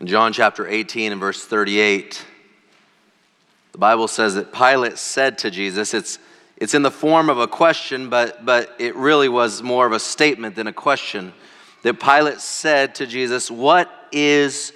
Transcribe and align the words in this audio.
In 0.00 0.08
John 0.08 0.32
chapter 0.32 0.66
18 0.66 1.12
and 1.12 1.20
verse 1.20 1.44
38, 1.44 2.24
the 3.70 3.78
Bible 3.78 4.08
says 4.08 4.34
that 4.34 4.52
Pilate 4.52 4.98
said 4.98 5.38
to 5.38 5.50
Jesus, 5.50 5.94
it's, 5.94 6.18
it's 6.56 6.74
in 6.74 6.82
the 6.82 6.90
form 6.90 7.30
of 7.30 7.38
a 7.38 7.46
question, 7.46 8.10
but, 8.10 8.44
but 8.44 8.74
it 8.80 8.96
really 8.96 9.28
was 9.28 9.62
more 9.62 9.86
of 9.86 9.92
a 9.92 10.00
statement 10.00 10.56
than 10.56 10.66
a 10.66 10.72
question. 10.72 11.32
That 11.82 12.00
Pilate 12.00 12.40
said 12.40 12.96
to 12.96 13.06
Jesus, 13.06 13.50
What 13.50 13.88
is 14.10 14.72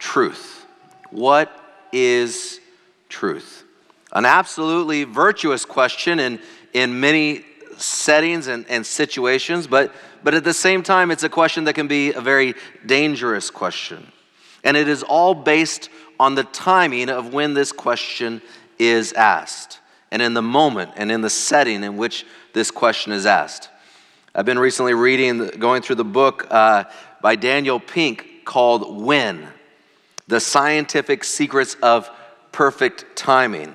truth? 0.00 0.66
What 1.10 1.52
is 1.92 2.60
truth? 3.08 3.62
An 4.12 4.24
absolutely 4.24 5.04
virtuous 5.04 5.64
question 5.64 6.18
in, 6.18 6.40
in 6.72 6.98
many 6.98 7.44
settings 7.76 8.48
and, 8.48 8.66
and 8.68 8.84
situations, 8.84 9.68
but, 9.68 9.92
but 10.24 10.34
at 10.34 10.42
the 10.42 10.54
same 10.54 10.82
time, 10.82 11.12
it's 11.12 11.22
a 11.22 11.28
question 11.28 11.64
that 11.64 11.74
can 11.74 11.86
be 11.86 12.12
a 12.14 12.20
very 12.20 12.54
dangerous 12.84 13.50
question. 13.50 14.10
And 14.66 14.76
it 14.76 14.88
is 14.88 15.04
all 15.04 15.32
based 15.32 15.88
on 16.18 16.34
the 16.34 16.42
timing 16.42 17.08
of 17.08 17.32
when 17.32 17.54
this 17.54 17.70
question 17.70 18.42
is 18.80 19.12
asked, 19.12 19.78
and 20.10 20.20
in 20.20 20.34
the 20.34 20.42
moment 20.42 20.90
and 20.96 21.12
in 21.12 21.20
the 21.20 21.30
setting 21.30 21.84
in 21.84 21.96
which 21.96 22.26
this 22.52 22.72
question 22.72 23.12
is 23.12 23.26
asked. 23.26 23.70
I've 24.34 24.44
been 24.44 24.58
recently 24.58 24.92
reading, 24.92 25.46
going 25.58 25.82
through 25.82 25.96
the 25.96 26.04
book 26.04 26.48
uh, 26.50 26.84
by 27.22 27.36
Daniel 27.36 27.78
Pink 27.78 28.44
called 28.44 29.02
When 29.04 29.46
The 30.26 30.40
Scientific 30.40 31.22
Secrets 31.22 31.76
of 31.80 32.10
Perfect 32.50 33.04
Timing. 33.14 33.74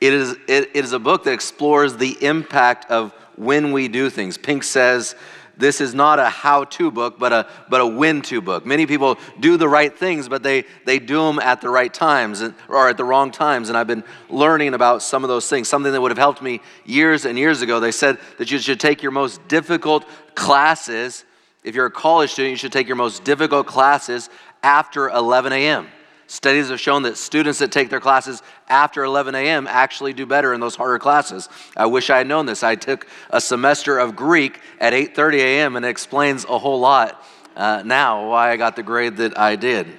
It 0.00 0.12
is, 0.12 0.36
it, 0.46 0.70
it 0.72 0.84
is 0.84 0.92
a 0.92 1.00
book 1.00 1.24
that 1.24 1.32
explores 1.32 1.96
the 1.96 2.16
impact 2.24 2.90
of 2.92 3.12
when 3.34 3.72
we 3.72 3.88
do 3.88 4.08
things. 4.08 4.38
Pink 4.38 4.62
says 4.62 5.16
this 5.58 5.80
is 5.80 5.94
not 5.94 6.18
a 6.18 6.28
how 6.28 6.64
to 6.64 6.90
book, 6.90 7.18
but 7.18 7.32
a, 7.32 7.46
but 7.68 7.80
a 7.80 7.86
when 7.86 8.22
to 8.22 8.40
book. 8.40 8.64
Many 8.64 8.86
people 8.86 9.18
do 9.40 9.56
the 9.56 9.68
right 9.68 9.96
things, 9.96 10.28
but 10.28 10.42
they, 10.42 10.64
they 10.86 10.98
do 10.98 11.18
them 11.26 11.38
at 11.38 11.60
the 11.60 11.68
right 11.68 11.92
times 11.92 12.42
or 12.68 12.88
at 12.88 12.96
the 12.96 13.04
wrong 13.04 13.30
times. 13.30 13.68
And 13.68 13.76
I've 13.76 13.86
been 13.86 14.04
learning 14.30 14.74
about 14.74 15.02
some 15.02 15.24
of 15.24 15.28
those 15.28 15.48
things. 15.48 15.68
Something 15.68 15.92
that 15.92 16.00
would 16.00 16.12
have 16.12 16.18
helped 16.18 16.40
me 16.40 16.60
years 16.84 17.24
and 17.24 17.38
years 17.38 17.60
ago. 17.60 17.80
They 17.80 17.92
said 17.92 18.18
that 18.38 18.50
you 18.50 18.58
should 18.58 18.80
take 18.80 19.02
your 19.02 19.12
most 19.12 19.46
difficult 19.48 20.04
classes. 20.34 21.24
If 21.64 21.74
you're 21.74 21.86
a 21.86 21.90
college 21.90 22.30
student, 22.30 22.52
you 22.52 22.56
should 22.56 22.72
take 22.72 22.86
your 22.86 22.96
most 22.96 23.24
difficult 23.24 23.66
classes 23.66 24.30
after 24.62 25.08
11 25.08 25.52
a.m. 25.52 25.88
Studies 26.30 26.68
have 26.68 26.78
shown 26.78 27.04
that 27.04 27.16
students 27.16 27.58
that 27.60 27.72
take 27.72 27.88
their 27.88 28.00
classes 28.00 28.42
after 28.68 29.02
11 29.02 29.34
a.m. 29.34 29.66
actually 29.66 30.12
do 30.12 30.26
better 30.26 30.52
in 30.52 30.60
those 30.60 30.76
harder 30.76 30.98
classes. 30.98 31.48
I 31.74 31.86
wish 31.86 32.10
I 32.10 32.18
had 32.18 32.26
known 32.26 32.44
this. 32.44 32.62
I 32.62 32.74
took 32.74 33.06
a 33.30 33.40
semester 33.40 33.98
of 33.98 34.14
Greek 34.14 34.60
at 34.78 34.92
8:30 34.92 35.38
a.m. 35.38 35.76
and 35.76 35.86
it 35.86 35.88
explains 35.88 36.44
a 36.44 36.58
whole 36.58 36.80
lot 36.80 37.24
uh, 37.56 37.82
now 37.82 38.28
why 38.28 38.52
I 38.52 38.58
got 38.58 38.76
the 38.76 38.82
grade 38.82 39.16
that 39.16 39.38
I 39.38 39.56
did. 39.56 39.98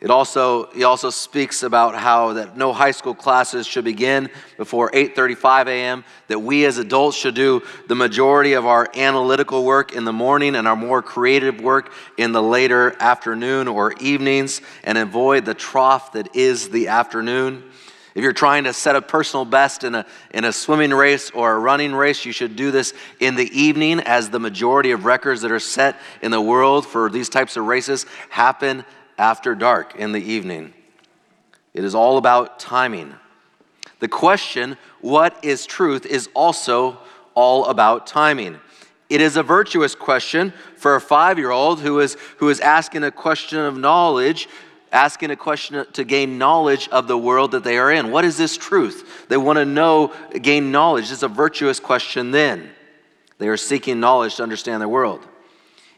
It 0.00 0.10
also, 0.10 0.70
he 0.70 0.84
also 0.84 1.10
speaks 1.10 1.64
about 1.64 1.96
how 1.96 2.34
that 2.34 2.56
no 2.56 2.72
high 2.72 2.92
school 2.92 3.14
classes 3.14 3.66
should 3.66 3.84
begin 3.84 4.30
before 4.56 4.90
8:35 4.92 5.66
a.m. 5.66 6.04
That 6.28 6.38
we 6.38 6.64
as 6.66 6.78
adults 6.78 7.16
should 7.16 7.34
do 7.34 7.62
the 7.88 7.96
majority 7.96 8.52
of 8.52 8.64
our 8.64 8.88
analytical 8.94 9.64
work 9.64 9.92
in 9.92 10.04
the 10.04 10.12
morning 10.12 10.54
and 10.54 10.68
our 10.68 10.76
more 10.76 11.02
creative 11.02 11.60
work 11.60 11.92
in 12.16 12.30
the 12.30 12.42
later 12.42 12.94
afternoon 13.00 13.66
or 13.66 13.92
evenings, 13.94 14.60
and 14.84 14.96
avoid 14.96 15.44
the 15.44 15.54
trough 15.54 16.12
that 16.12 16.36
is 16.36 16.68
the 16.68 16.88
afternoon. 16.88 17.64
If 18.14 18.22
you're 18.22 18.32
trying 18.32 18.64
to 18.64 18.72
set 18.72 18.96
a 18.96 19.02
personal 19.02 19.44
best 19.44 19.84
in 19.84 19.94
a, 19.94 20.06
in 20.32 20.44
a 20.44 20.52
swimming 20.52 20.90
race 20.90 21.30
or 21.30 21.54
a 21.54 21.58
running 21.58 21.94
race, 21.94 22.24
you 22.24 22.32
should 22.32 22.56
do 22.56 22.70
this 22.72 22.92
in 23.20 23.36
the 23.36 23.48
evening, 23.56 24.00
as 24.00 24.30
the 24.30 24.40
majority 24.40 24.90
of 24.92 25.04
records 25.04 25.42
that 25.42 25.52
are 25.52 25.60
set 25.60 25.96
in 26.20 26.30
the 26.30 26.40
world 26.40 26.84
for 26.84 27.10
these 27.10 27.28
types 27.28 27.56
of 27.56 27.66
races 27.66 28.06
happen 28.28 28.84
after 29.18 29.54
dark 29.54 29.96
in 29.96 30.12
the 30.12 30.22
evening. 30.22 30.72
It 31.74 31.84
is 31.84 31.94
all 31.94 32.16
about 32.16 32.58
timing. 32.58 33.14
The 34.00 34.08
question, 34.08 34.76
what 35.00 35.44
is 35.44 35.66
truth, 35.66 36.06
is 36.06 36.28
also 36.34 36.98
all 37.34 37.66
about 37.66 38.06
timing. 38.06 38.58
It 39.10 39.20
is 39.20 39.36
a 39.36 39.42
virtuous 39.42 39.94
question 39.94 40.52
for 40.76 40.94
a 40.94 41.00
five 41.00 41.38
year 41.38 41.50
old 41.50 41.80
who 41.80 42.00
is, 42.00 42.16
who 42.38 42.48
is 42.48 42.60
asking 42.60 43.04
a 43.04 43.10
question 43.10 43.58
of 43.58 43.76
knowledge, 43.76 44.48
asking 44.92 45.30
a 45.30 45.36
question 45.36 45.84
to 45.92 46.04
gain 46.04 46.38
knowledge 46.38 46.88
of 46.88 47.08
the 47.08 47.18
world 47.18 47.52
that 47.52 47.64
they 47.64 47.78
are 47.78 47.90
in. 47.90 48.10
What 48.10 48.24
is 48.24 48.36
this 48.36 48.56
truth? 48.56 49.26
They 49.28 49.36
want 49.36 49.58
to 49.58 49.64
know, 49.64 50.12
gain 50.42 50.70
knowledge. 50.70 51.10
It's 51.10 51.22
a 51.22 51.28
virtuous 51.28 51.80
question 51.80 52.30
then. 52.30 52.70
They 53.38 53.48
are 53.48 53.56
seeking 53.56 54.00
knowledge 54.00 54.36
to 54.36 54.42
understand 54.42 54.80
their 54.80 54.88
world. 54.88 55.26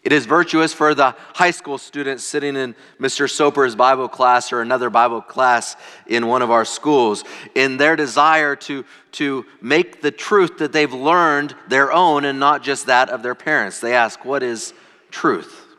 It 0.03 0.13
is 0.13 0.25
virtuous 0.25 0.73
for 0.73 0.95
the 0.95 1.15
high 1.35 1.51
school 1.51 1.77
students 1.77 2.25
sitting 2.25 2.57
in 2.57 2.75
Mr. 2.99 3.29
Soper's 3.29 3.77
Bible 3.77 4.09
class 4.09 4.51
or 4.51 4.63
another 4.63 4.89
Bible 4.89 5.21
class 5.21 5.77
in 6.07 6.27
one 6.27 6.41
of 6.41 6.51
our 6.51 6.65
schools 6.65 7.23
in 7.55 7.77
their 7.77 7.97
desire 7.97 8.57
to, 8.57 8.85
to 9.13 9.45
make 9.61 10.01
the 10.01 10.11
truth 10.11 10.57
that 10.59 10.73
they've 10.73 10.93
learned 10.93 11.55
their 11.69 11.93
own 11.93 12.25
and 12.25 12.41
not 12.41 12.63
just 12.63 12.87
that 12.87 13.11
of 13.11 13.23
their 13.23 13.35
parents. 13.35 13.81
They 13.81 13.95
ask, 13.95 14.25
What 14.25 14.43
is 14.43 14.73
truth? 15.11 15.70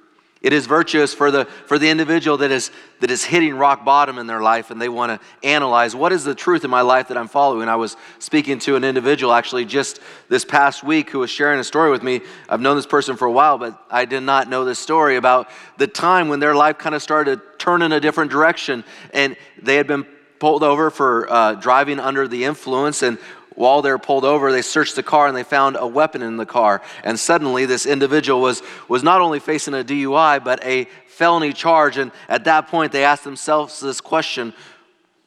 It 0.42 0.54
is 0.54 0.66
virtuous 0.66 1.14
for 1.14 1.30
the, 1.30 1.46
for 1.46 1.78
the 1.78 1.90
individual 1.90 2.38
that 2.38 2.50
is, 2.50 2.72
that 3.00 3.12
is 3.12 3.24
hitting 3.24 3.54
rock 3.54 3.86
bottom 3.86 4.18
in 4.18 4.26
their 4.26 4.42
life 4.42 4.72
and 4.72 4.82
they 4.82 4.90
want 4.90 5.12
to 5.12 5.48
analyze 5.48 5.96
what 5.96 6.12
is 6.12 6.24
the 6.24 6.34
truth 6.34 6.64
in 6.64 6.72
my 6.72 6.82
life 6.82 7.10
that 7.10 7.18
I'm 7.18 7.28
following. 7.28 7.70
I 7.70 7.76
was 7.76 7.96
speaking 8.18 8.58
to 8.60 8.76
an 8.76 8.84
individual 8.84 9.34
actually 9.34 9.66
just 9.66 10.00
this 10.30 10.44
past 10.44 10.84
week 10.84 11.12
who 11.12 11.20
was 11.20 11.30
sharing 11.30 11.60
a 11.60 11.64
story 11.64 11.92
with 11.92 12.02
me. 12.02 12.22
I've 12.50 12.60
known 12.60 12.76
this 12.76 12.88
person 12.88 13.18
for 13.18 13.26
a 13.26 13.32
while, 13.32 13.60
but 13.60 13.80
I 13.92 14.06
did 14.06 14.22
not 14.22 14.50
know 14.50 14.66
this 14.66 14.80
story 14.80 15.16
about 15.16 15.48
the 15.78 15.86
time 15.86 16.28
when 16.28 16.40
their 16.40 16.56
life 16.56 16.80
kind 16.80 16.96
of 16.96 17.04
started 17.04 17.36
to 17.36 17.58
turn 17.60 17.84
in 17.84 17.92
a 17.92 18.00
different 18.00 18.32
direction 18.32 18.84
and 19.14 19.36
they 19.62 19.76
had 19.76 19.86
been 19.86 20.08
pulled 20.40 20.64
over 20.64 20.90
for 20.90 21.32
uh, 21.32 21.54
driving 21.54 22.00
under 22.00 22.28
the 22.28 22.46
influence 22.46 23.04
and 23.04 23.20
while 23.62 23.84
they're 23.84 24.00
pulled 24.00 24.26
over, 24.26 24.52
they 24.52 24.64
searched 24.64 24.96
the 24.96 25.04
car 25.04 25.28
and 25.28 25.38
they 25.38 25.44
found 25.44 25.78
a 25.80 25.86
weapon 25.86 26.24
in 26.24 26.36
the 26.36 26.48
car. 26.48 26.82
And 27.04 27.20
suddenly, 27.20 27.68
this 27.68 27.86
individual 27.86 28.42
was, 28.42 28.64
was 28.88 29.04
not 29.04 29.22
only 29.22 29.40
facing 29.40 29.76
a 29.76 29.84
DUI, 29.84 30.44
but 30.44 30.66
a 30.66 30.86
felony 31.06 31.54
charge. 31.54 31.98
And 31.98 32.12
at 32.28 32.46
that 32.46 32.70
point, 32.70 32.92
they 32.92 33.04
asked 33.04 33.24
themselves 33.24 33.80
this 33.80 34.02
question 34.02 34.54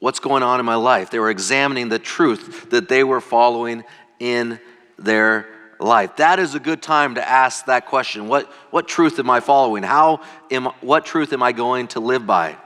What's 0.01 0.19
going 0.19 0.43
on 0.43 0.59
in 0.59 0.67
my 0.67 0.75
life? 0.75 1.11
They 1.11 1.21
were 1.21 1.31
examining 1.31 1.89
the 1.89 2.01
truth 2.01 2.71
that 2.71 2.89
they 2.89 3.05
were 3.05 3.21
following 3.21 3.85
in 4.19 4.59
their 4.99 5.47
life. 5.79 6.17
That 6.17 6.41
is 6.41 6.57
a 6.57 6.61
good 6.61 6.83
time 6.83 7.15
to 7.15 7.27
ask 7.27 7.67
that 7.67 7.87
question. 7.87 8.27
What, 8.27 8.53
what 8.71 8.89
truth 8.89 9.21
am 9.21 9.31
I 9.31 9.39
following? 9.39 9.85
How 9.85 10.23
am, 10.51 10.67
what 10.81 11.07
truth 11.07 11.33
am 11.33 11.43
I 11.43 11.53
going 11.53 11.87
to 11.89 12.01
live 12.01 12.27
by? 12.27 12.57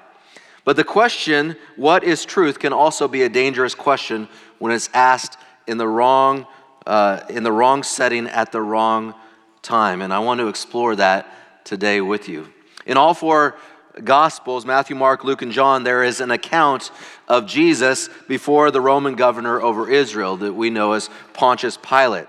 But 0.65 0.77
the 0.77 0.85
question, 0.85 1.57
what 1.77 2.05
is 2.05 2.25
truth, 2.25 2.59
can 2.59 2.73
also 2.73 3.07
be 3.07 3.23
a 3.23 3.29
dangerous 3.29 3.75
question 3.75 4.29
when 4.59 4.73
it's 4.73 4.89
asked 4.93 5.37
in 5.69 5.79
the 5.79 5.87
wrong, 5.87 6.47
uh, 6.87 7.21
in 7.29 7.43
the 7.43 7.53
wrong 7.53 7.83
setting 7.83 8.27
at 8.27 8.51
the 8.51 8.61
wrong 8.61 9.15
time. 9.63 10.03
And 10.03 10.13
I 10.13 10.19
want 10.19 10.41
to 10.41 10.49
explore 10.49 10.97
that 10.97 11.65
today 11.65 12.01
with 12.01 12.29
you. 12.29 12.49
In 12.87 12.97
all 12.97 13.15
four 13.15 13.57
Gospels, 14.03 14.65
Matthew, 14.65 14.97
Mark, 14.97 15.25
Luke, 15.25 15.43
and 15.43 15.53
John, 15.53 15.83
there 15.83 16.03
is 16.05 16.21
an 16.21 16.31
account 16.31 16.91
of 17.27 17.47
Jesus 17.47 18.09
before 18.29 18.71
the 18.71 18.81
Roman 18.81 19.15
governor 19.15 19.61
over 19.61 19.91
Israel 19.91 20.37
that 20.39 20.53
we 20.53 20.71
know 20.71 20.93
as 20.93 21.11
Pontius 21.33 21.77
Pilate. 21.77 22.29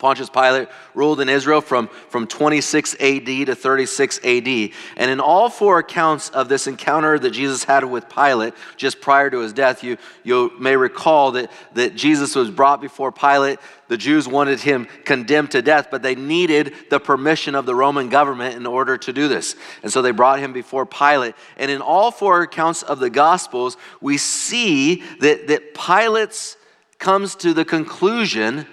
Pontius 0.00 0.30
Pilate 0.30 0.68
ruled 0.94 1.20
in 1.20 1.28
Israel 1.28 1.60
from, 1.60 1.88
from 2.08 2.26
26 2.26 2.94
AD 2.94 3.26
to 3.26 3.54
36 3.54 4.18
AD. 4.24 4.48
And 4.96 5.10
in 5.10 5.20
all 5.20 5.50
four 5.50 5.78
accounts 5.78 6.30
of 6.30 6.48
this 6.48 6.66
encounter 6.66 7.18
that 7.18 7.30
Jesus 7.30 7.62
had 7.64 7.84
with 7.84 8.08
Pilate 8.08 8.54
just 8.78 9.00
prior 9.02 9.28
to 9.28 9.40
his 9.40 9.52
death, 9.52 9.84
you, 9.84 9.98
you 10.24 10.52
may 10.58 10.74
recall 10.74 11.32
that, 11.32 11.52
that 11.74 11.94
Jesus 11.94 12.34
was 12.34 12.50
brought 12.50 12.80
before 12.80 13.12
Pilate. 13.12 13.58
The 13.88 13.98
Jews 13.98 14.26
wanted 14.26 14.60
him 14.60 14.88
condemned 15.04 15.50
to 15.50 15.60
death, 15.60 15.88
but 15.90 16.02
they 16.02 16.14
needed 16.14 16.72
the 16.88 16.98
permission 16.98 17.54
of 17.54 17.66
the 17.66 17.74
Roman 17.74 18.08
government 18.08 18.56
in 18.56 18.66
order 18.66 18.96
to 18.96 19.12
do 19.12 19.28
this. 19.28 19.54
And 19.82 19.92
so 19.92 20.00
they 20.00 20.12
brought 20.12 20.38
him 20.38 20.54
before 20.54 20.86
Pilate. 20.86 21.34
And 21.58 21.70
in 21.70 21.82
all 21.82 22.10
four 22.10 22.40
accounts 22.40 22.82
of 22.82 23.00
the 23.00 23.10
Gospels, 23.10 23.76
we 24.00 24.16
see 24.16 25.02
that, 25.20 25.48
that 25.48 25.74
Pilate 25.74 26.56
comes 26.98 27.34
to 27.34 27.52
the 27.52 27.64
conclusion 27.66 28.66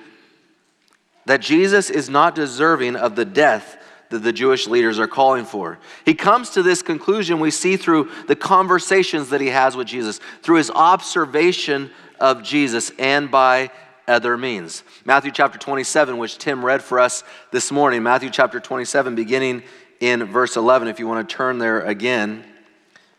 that 1.27 1.41
Jesus 1.41 1.89
is 1.89 2.09
not 2.09 2.35
deserving 2.35 2.95
of 2.95 3.15
the 3.15 3.25
death 3.25 3.77
that 4.09 4.19
the 4.19 4.31
Jewish 4.31 4.65
leaders 4.65 4.97
are 4.97 5.07
calling 5.07 5.43
for. 5.43 5.77
He 6.05 6.13
comes 6.13 6.51
to 6.51 6.63
this 6.63 6.81
conclusion 6.81 7.41
we 7.41 7.51
see 7.51 7.75
through 7.75 8.09
the 8.27 8.35
conversations 8.35 9.29
that 9.29 9.41
he 9.41 9.47
has 9.47 9.75
with 9.75 9.87
Jesus, 9.87 10.21
through 10.41 10.55
his 10.55 10.71
observation 10.71 11.91
of 12.17 12.43
Jesus, 12.43 12.93
and 12.97 13.29
by 13.29 13.69
other 14.07 14.37
means. 14.37 14.83
Matthew 15.03 15.31
chapter 15.31 15.59
27, 15.59 16.17
which 16.17 16.37
Tim 16.37 16.63
read 16.63 16.81
for 16.81 16.97
us 16.97 17.25
this 17.51 17.73
morning, 17.73 18.03
Matthew 18.03 18.29
chapter 18.29 18.61
27, 18.61 19.13
beginning 19.13 19.63
in 19.99 20.23
verse 20.23 20.55
11, 20.55 20.87
if 20.87 20.97
you 20.97 21.07
want 21.07 21.27
to 21.27 21.35
turn 21.35 21.57
there 21.57 21.81
again. 21.81 22.45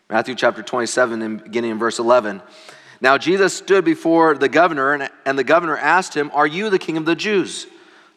Matthew 0.09 0.35
chapter 0.35 0.63
27, 0.63 1.21
and 1.21 1.45
beginning 1.45 1.73
in 1.73 1.79
verse 1.79 1.99
11. 1.99 2.41
Now 3.03 3.19
Jesus 3.19 3.53
stood 3.53 3.85
before 3.85 4.35
the 4.35 4.49
governor, 4.49 5.11
and 5.27 5.39
the 5.39 5.45
governor 5.45 5.77
asked 5.77 6.15
him, 6.15 6.31
Are 6.33 6.47
you 6.47 6.71
the 6.71 6.79
king 6.79 6.97
of 6.97 7.05
the 7.05 7.15
Jews? 7.15 7.67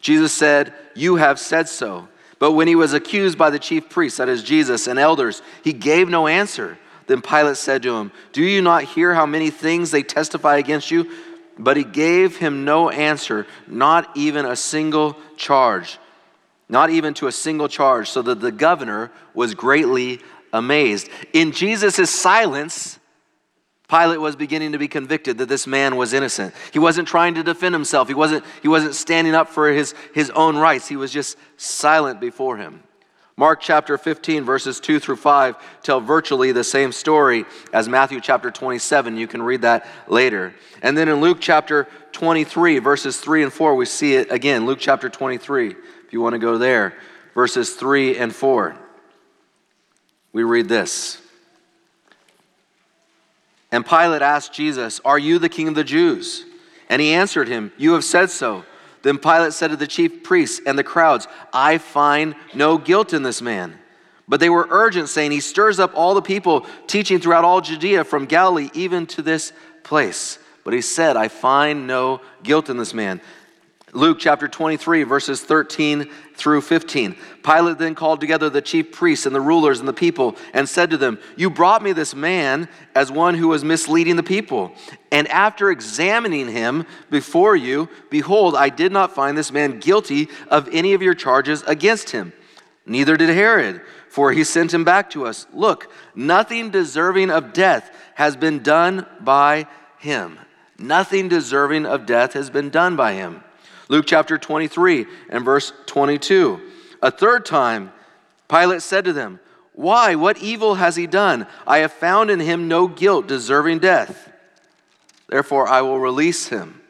Jesus 0.02 0.32
said, 0.32 0.74
You 0.94 1.16
have 1.16 1.38
said 1.38 1.68
so. 1.68 2.08
But 2.38 2.52
when 2.52 2.66
he 2.66 2.74
was 2.74 2.92
accused 2.92 3.38
by 3.38 3.50
the 3.50 3.58
chief 3.58 3.88
priests, 3.88 4.18
that 4.18 4.28
is 4.28 4.42
Jesus, 4.42 4.88
and 4.88 4.98
elders, 4.98 5.40
he 5.62 5.72
gave 5.72 6.08
no 6.08 6.26
answer. 6.26 6.76
Then 7.06 7.22
Pilate 7.22 7.56
said 7.56 7.84
to 7.84 7.96
him, 7.96 8.12
Do 8.32 8.42
you 8.42 8.60
not 8.60 8.82
hear 8.82 9.14
how 9.14 9.26
many 9.26 9.50
things 9.50 9.92
they 9.92 10.02
testify 10.02 10.56
against 10.56 10.90
you? 10.90 11.10
But 11.56 11.76
he 11.76 11.84
gave 11.84 12.36
him 12.36 12.64
no 12.64 12.90
answer, 12.90 13.46
not 13.68 14.10
even 14.16 14.44
a 14.44 14.56
single 14.56 15.16
charge, 15.36 15.98
not 16.68 16.90
even 16.90 17.14
to 17.14 17.28
a 17.28 17.32
single 17.32 17.68
charge, 17.68 18.10
so 18.10 18.22
that 18.22 18.40
the 18.40 18.52
governor 18.52 19.12
was 19.34 19.54
greatly 19.54 20.18
amazed. 20.52 21.08
In 21.32 21.52
Jesus' 21.52 22.10
silence, 22.10 22.98
Pilate 23.92 24.22
was 24.22 24.36
beginning 24.36 24.72
to 24.72 24.78
be 24.78 24.88
convicted 24.88 25.36
that 25.36 25.50
this 25.50 25.66
man 25.66 25.96
was 25.96 26.14
innocent. 26.14 26.54
He 26.72 26.78
wasn't 26.78 27.06
trying 27.06 27.34
to 27.34 27.42
defend 27.42 27.74
himself. 27.74 28.08
He 28.08 28.14
wasn't, 28.14 28.42
he 28.62 28.68
wasn't 28.68 28.94
standing 28.94 29.34
up 29.34 29.50
for 29.50 29.70
his, 29.70 29.94
his 30.14 30.30
own 30.30 30.56
rights. 30.56 30.88
He 30.88 30.96
was 30.96 31.12
just 31.12 31.36
silent 31.58 32.18
before 32.18 32.56
him. 32.56 32.82
Mark 33.36 33.60
chapter 33.60 33.98
15, 33.98 34.44
verses 34.44 34.80
2 34.80 34.98
through 34.98 35.16
5, 35.16 35.82
tell 35.82 36.00
virtually 36.00 36.52
the 36.52 36.64
same 36.64 36.90
story 36.90 37.44
as 37.74 37.86
Matthew 37.86 38.22
chapter 38.22 38.50
27. 38.50 39.18
You 39.18 39.26
can 39.26 39.42
read 39.42 39.60
that 39.60 39.86
later. 40.08 40.54
And 40.80 40.96
then 40.96 41.10
in 41.10 41.20
Luke 41.20 41.38
chapter 41.38 41.86
23, 42.12 42.78
verses 42.78 43.18
3 43.18 43.42
and 43.42 43.52
4, 43.52 43.74
we 43.74 43.84
see 43.84 44.14
it 44.14 44.32
again. 44.32 44.64
Luke 44.64 44.78
chapter 44.80 45.10
23, 45.10 45.68
if 45.68 46.12
you 46.12 46.22
want 46.22 46.32
to 46.32 46.38
go 46.38 46.56
there, 46.56 46.94
verses 47.34 47.74
3 47.74 48.16
and 48.16 48.34
4. 48.34 48.74
We 50.32 50.44
read 50.44 50.68
this. 50.68 51.21
And 53.72 53.86
Pilate 53.86 54.22
asked 54.22 54.52
Jesus, 54.52 55.00
Are 55.04 55.18
you 55.18 55.38
the 55.38 55.48
king 55.48 55.66
of 55.66 55.74
the 55.74 55.82
Jews? 55.82 56.44
And 56.88 57.00
he 57.00 57.14
answered 57.14 57.48
him, 57.48 57.72
You 57.78 57.94
have 57.94 58.04
said 58.04 58.30
so. 58.30 58.64
Then 59.00 59.18
Pilate 59.18 59.54
said 59.54 59.70
to 59.70 59.76
the 59.76 59.86
chief 59.86 60.22
priests 60.22 60.60
and 60.64 60.78
the 60.78 60.84
crowds, 60.84 61.26
I 61.52 61.78
find 61.78 62.36
no 62.54 62.78
guilt 62.78 63.12
in 63.12 63.22
this 63.22 63.42
man. 63.42 63.78
But 64.28 64.38
they 64.38 64.50
were 64.50 64.68
urgent, 64.70 65.08
saying, 65.08 65.32
He 65.32 65.40
stirs 65.40 65.80
up 65.80 65.92
all 65.94 66.14
the 66.14 66.22
people, 66.22 66.66
teaching 66.86 67.18
throughout 67.18 67.44
all 67.44 67.60
Judea, 67.60 68.04
from 68.04 68.26
Galilee 68.26 68.70
even 68.74 69.06
to 69.08 69.22
this 69.22 69.52
place. 69.82 70.38
But 70.64 70.74
he 70.74 70.80
said, 70.80 71.16
I 71.16 71.28
find 71.28 71.86
no 71.86 72.20
guilt 72.42 72.70
in 72.70 72.76
this 72.76 72.94
man. 72.94 73.20
Luke 73.94 74.18
chapter 74.18 74.48
23, 74.48 75.02
verses 75.02 75.42
13 75.42 76.08
through 76.34 76.62
15. 76.62 77.14
Pilate 77.42 77.76
then 77.76 77.94
called 77.94 78.20
together 78.20 78.48
the 78.48 78.62
chief 78.62 78.90
priests 78.90 79.26
and 79.26 79.34
the 79.34 79.40
rulers 79.40 79.80
and 79.80 79.88
the 79.88 79.92
people 79.92 80.34
and 80.54 80.66
said 80.66 80.88
to 80.90 80.96
them, 80.96 81.18
You 81.36 81.50
brought 81.50 81.82
me 81.82 81.92
this 81.92 82.14
man 82.14 82.70
as 82.94 83.12
one 83.12 83.34
who 83.34 83.48
was 83.48 83.64
misleading 83.64 84.16
the 84.16 84.22
people. 84.22 84.72
And 85.10 85.28
after 85.28 85.70
examining 85.70 86.48
him 86.48 86.86
before 87.10 87.54
you, 87.54 87.90
behold, 88.08 88.56
I 88.56 88.70
did 88.70 88.92
not 88.92 89.14
find 89.14 89.36
this 89.36 89.52
man 89.52 89.78
guilty 89.78 90.30
of 90.48 90.70
any 90.72 90.94
of 90.94 91.02
your 91.02 91.14
charges 91.14 91.62
against 91.64 92.10
him. 92.10 92.32
Neither 92.86 93.18
did 93.18 93.28
Herod, 93.28 93.82
for 94.08 94.32
he 94.32 94.42
sent 94.42 94.72
him 94.72 94.84
back 94.84 95.10
to 95.10 95.26
us. 95.26 95.46
Look, 95.52 95.92
nothing 96.14 96.70
deserving 96.70 97.30
of 97.30 97.52
death 97.52 97.94
has 98.14 98.36
been 98.36 98.62
done 98.62 99.06
by 99.20 99.66
him. 99.98 100.38
Nothing 100.78 101.28
deserving 101.28 101.84
of 101.84 102.06
death 102.06 102.32
has 102.32 102.48
been 102.48 102.70
done 102.70 102.96
by 102.96 103.12
him. 103.12 103.44
Luke 103.88 104.04
chapter 104.06 104.38
23 104.38 105.06
and 105.28 105.44
verse 105.44 105.72
22. 105.86 106.60
A 107.02 107.10
third 107.10 107.44
time, 107.44 107.92
Pilate 108.48 108.82
said 108.82 109.04
to 109.04 109.12
them, 109.12 109.40
Why? 109.74 110.14
What 110.14 110.38
evil 110.38 110.76
has 110.76 110.96
he 110.96 111.06
done? 111.06 111.46
I 111.66 111.78
have 111.78 111.92
found 111.92 112.30
in 112.30 112.40
him 112.40 112.68
no 112.68 112.86
guilt 112.86 113.26
deserving 113.26 113.80
death. 113.80 114.30
Therefore, 115.28 115.66
I 115.66 115.82
will 115.82 115.98
release 115.98 116.48
him. 116.48 116.80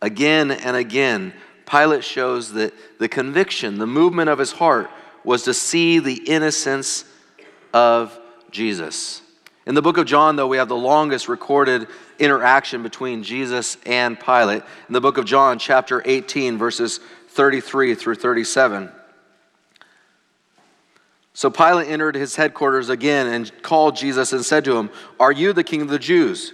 Again 0.00 0.50
and 0.50 0.76
again, 0.76 1.32
Pilate 1.66 2.04
shows 2.04 2.52
that 2.52 2.74
the 2.98 3.08
conviction, 3.08 3.78
the 3.78 3.86
movement 3.86 4.30
of 4.30 4.38
his 4.38 4.52
heart, 4.52 4.90
was 5.24 5.42
to 5.44 5.54
see 5.54 5.98
the 5.98 6.14
innocence 6.14 7.04
of 7.72 8.18
Jesus. 8.50 9.22
In 9.66 9.74
the 9.74 9.82
book 9.82 9.96
of 9.96 10.06
John, 10.06 10.36
though, 10.36 10.46
we 10.46 10.58
have 10.58 10.68
the 10.68 10.76
longest 10.76 11.28
recorded 11.28 11.88
interaction 12.18 12.82
between 12.82 13.22
Jesus 13.22 13.76
and 13.86 14.18
Pilate. 14.18 14.62
In 14.88 14.92
the 14.92 15.00
book 15.00 15.18
of 15.18 15.24
John, 15.24 15.58
chapter 15.58 16.02
18, 16.04 16.58
verses 16.58 17.00
33 17.28 17.94
through 17.94 18.14
37. 18.16 18.90
So 21.32 21.50
Pilate 21.50 21.88
entered 21.88 22.14
his 22.14 22.36
headquarters 22.36 22.88
again 22.88 23.26
and 23.26 23.62
called 23.62 23.96
Jesus 23.96 24.32
and 24.32 24.44
said 24.44 24.64
to 24.66 24.76
him, 24.76 24.90
Are 25.18 25.32
you 25.32 25.52
the 25.52 25.64
king 25.64 25.82
of 25.82 25.88
the 25.88 25.98
Jews? 25.98 26.52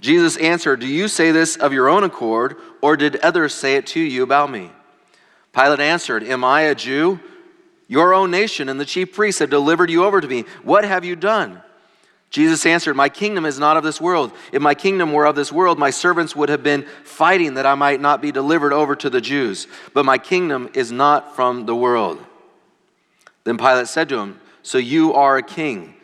Jesus 0.00 0.36
answered, 0.36 0.80
Do 0.80 0.86
you 0.86 1.08
say 1.08 1.32
this 1.32 1.56
of 1.56 1.72
your 1.72 1.88
own 1.88 2.04
accord, 2.04 2.56
or 2.80 2.96
did 2.96 3.16
others 3.16 3.52
say 3.54 3.74
it 3.74 3.88
to 3.88 4.00
you 4.00 4.22
about 4.22 4.50
me? 4.50 4.70
Pilate 5.52 5.80
answered, 5.80 6.22
Am 6.22 6.44
I 6.44 6.62
a 6.62 6.74
Jew? 6.74 7.20
Your 7.88 8.14
own 8.14 8.30
nation 8.30 8.68
and 8.68 8.78
the 8.78 8.84
chief 8.84 9.12
priests 9.12 9.40
have 9.40 9.50
delivered 9.50 9.90
you 9.90 10.04
over 10.04 10.20
to 10.20 10.28
me. 10.28 10.44
What 10.62 10.84
have 10.84 11.04
you 11.04 11.16
done? 11.16 11.60
Jesus 12.30 12.64
answered, 12.64 12.94
My 12.94 13.08
kingdom 13.08 13.44
is 13.44 13.58
not 13.58 13.76
of 13.76 13.82
this 13.82 14.00
world. 14.00 14.32
If 14.52 14.62
my 14.62 14.74
kingdom 14.74 15.12
were 15.12 15.26
of 15.26 15.34
this 15.34 15.50
world, 15.52 15.78
my 15.78 15.90
servants 15.90 16.36
would 16.36 16.48
have 16.48 16.62
been 16.62 16.86
fighting 17.02 17.54
that 17.54 17.66
I 17.66 17.74
might 17.74 18.00
not 18.00 18.22
be 18.22 18.30
delivered 18.30 18.72
over 18.72 18.94
to 18.96 19.10
the 19.10 19.20
Jews. 19.20 19.66
But 19.92 20.04
my 20.04 20.16
kingdom 20.16 20.70
is 20.72 20.92
not 20.92 21.34
from 21.34 21.66
the 21.66 21.74
world. 21.74 22.24
Then 23.42 23.58
Pilate 23.58 23.88
said 23.88 24.08
to 24.10 24.18
him, 24.18 24.40
So 24.62 24.78
you 24.78 25.12
are 25.14 25.36
a 25.38 25.42
king? 25.42 25.94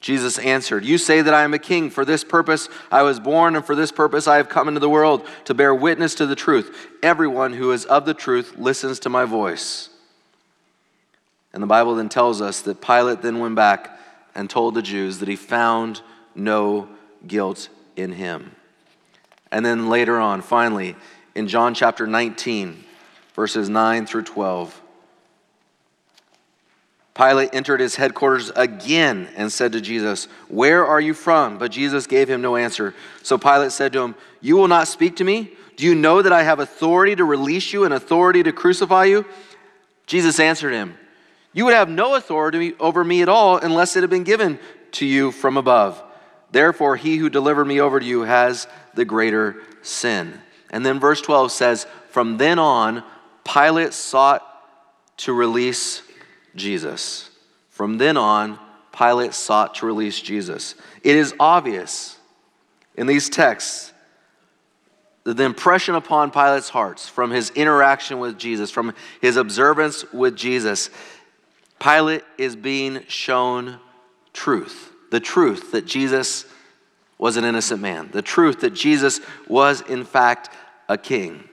Jesus 0.00 0.38
answered, 0.38 0.84
You 0.84 0.98
say 0.98 1.22
that 1.22 1.32
I 1.32 1.44
am 1.44 1.54
a 1.54 1.58
king. 1.58 1.88
For 1.88 2.04
this 2.04 2.24
purpose 2.24 2.68
I 2.92 3.02
was 3.02 3.18
born, 3.18 3.56
and 3.56 3.64
for 3.64 3.74
this 3.74 3.92
purpose 3.92 4.28
I 4.28 4.36
have 4.36 4.50
come 4.50 4.68
into 4.68 4.80
the 4.80 4.88
world, 4.88 5.26
to 5.46 5.54
bear 5.54 5.74
witness 5.74 6.14
to 6.16 6.26
the 6.26 6.36
truth. 6.36 6.88
Everyone 7.02 7.54
who 7.54 7.72
is 7.72 7.86
of 7.86 8.04
the 8.04 8.14
truth 8.14 8.54
listens 8.58 8.98
to 9.00 9.08
my 9.08 9.24
voice. 9.24 9.88
And 11.54 11.62
the 11.62 11.66
Bible 11.66 11.94
then 11.94 12.10
tells 12.10 12.42
us 12.42 12.60
that 12.62 12.82
Pilate 12.82 13.22
then 13.22 13.38
went 13.38 13.54
back 13.54 13.98
and 14.34 14.48
told 14.48 14.74
the 14.74 14.82
Jews 14.82 15.18
that 15.18 15.28
he 15.28 15.36
found 15.36 16.02
no 16.34 16.88
guilt 17.26 17.68
in 17.96 18.12
him. 18.12 18.54
And 19.50 19.64
then 19.64 19.88
later 19.88 20.18
on, 20.18 20.42
finally, 20.42 20.96
in 21.34 21.48
John 21.48 21.74
chapter 21.74 22.06
19, 22.06 22.84
verses 23.34 23.68
9 23.68 24.06
through 24.06 24.22
12, 24.22 24.80
Pilate 27.14 27.50
entered 27.52 27.80
his 27.80 27.96
headquarters 27.96 28.50
again 28.56 29.28
and 29.36 29.52
said 29.52 29.72
to 29.72 29.80
Jesus, 29.80 30.26
Where 30.48 30.86
are 30.86 31.00
you 31.00 31.12
from? 31.12 31.58
But 31.58 31.72
Jesus 31.72 32.06
gave 32.06 32.30
him 32.30 32.40
no 32.40 32.56
answer. 32.56 32.94
So 33.22 33.36
Pilate 33.36 33.72
said 33.72 33.92
to 33.92 34.00
him, 34.00 34.14
You 34.40 34.56
will 34.56 34.68
not 34.68 34.88
speak 34.88 35.16
to 35.16 35.24
me? 35.24 35.50
Do 35.76 35.84
you 35.84 35.94
know 35.94 36.22
that 36.22 36.32
I 36.32 36.42
have 36.44 36.60
authority 36.60 37.16
to 37.16 37.24
release 37.24 37.72
you 37.72 37.84
and 37.84 37.92
authority 37.92 38.42
to 38.42 38.52
crucify 38.52 39.06
you? 39.06 39.26
Jesus 40.06 40.40
answered 40.40 40.72
him, 40.72 40.96
you 41.52 41.64
would 41.64 41.74
have 41.74 41.88
no 41.88 42.14
authority 42.14 42.74
over 42.78 43.02
me 43.02 43.22
at 43.22 43.28
all 43.28 43.58
unless 43.58 43.96
it 43.96 44.02
had 44.02 44.10
been 44.10 44.24
given 44.24 44.58
to 44.92 45.06
you 45.06 45.32
from 45.32 45.56
above. 45.56 46.02
Therefore, 46.52 46.96
he 46.96 47.16
who 47.16 47.28
delivered 47.28 47.66
me 47.66 47.80
over 47.80 48.00
to 48.00 48.06
you 48.06 48.22
has 48.22 48.66
the 48.94 49.04
greater 49.04 49.62
sin. 49.82 50.38
And 50.70 50.84
then 50.84 51.00
verse 51.00 51.20
12 51.20 51.52
says, 51.52 51.86
From 52.10 52.38
then 52.38 52.58
on, 52.58 53.02
Pilate 53.44 53.92
sought 53.92 54.46
to 55.18 55.32
release 55.32 56.02
Jesus. 56.54 57.30
From 57.68 57.98
then 57.98 58.16
on, 58.16 58.58
Pilate 58.96 59.34
sought 59.34 59.76
to 59.76 59.86
release 59.86 60.20
Jesus. 60.20 60.74
It 61.02 61.16
is 61.16 61.34
obvious 61.38 62.18
in 62.96 63.06
these 63.06 63.28
texts 63.28 63.92
that 65.24 65.36
the 65.36 65.44
impression 65.44 65.94
upon 65.94 66.30
Pilate's 66.30 66.68
hearts 66.68 67.08
from 67.08 67.30
his 67.30 67.50
interaction 67.50 68.18
with 68.18 68.38
Jesus, 68.38 68.70
from 68.70 68.94
his 69.20 69.36
observance 69.36 70.10
with 70.12 70.34
Jesus, 70.34 70.90
Pilate 71.80 72.22
is 72.38 72.54
being 72.54 73.02
shown 73.08 73.78
truth 74.32 74.90
the 75.10 75.20
truth 75.20 75.72
that 75.72 75.86
Jesus 75.86 76.46
was 77.18 77.36
an 77.36 77.44
innocent 77.44 77.82
man, 77.82 78.08
the 78.12 78.22
truth 78.22 78.60
that 78.60 78.70
Jesus 78.70 79.20
was, 79.46 79.82
in 79.82 80.04
fact, 80.04 80.54
a 80.88 80.96
king. 80.96 81.44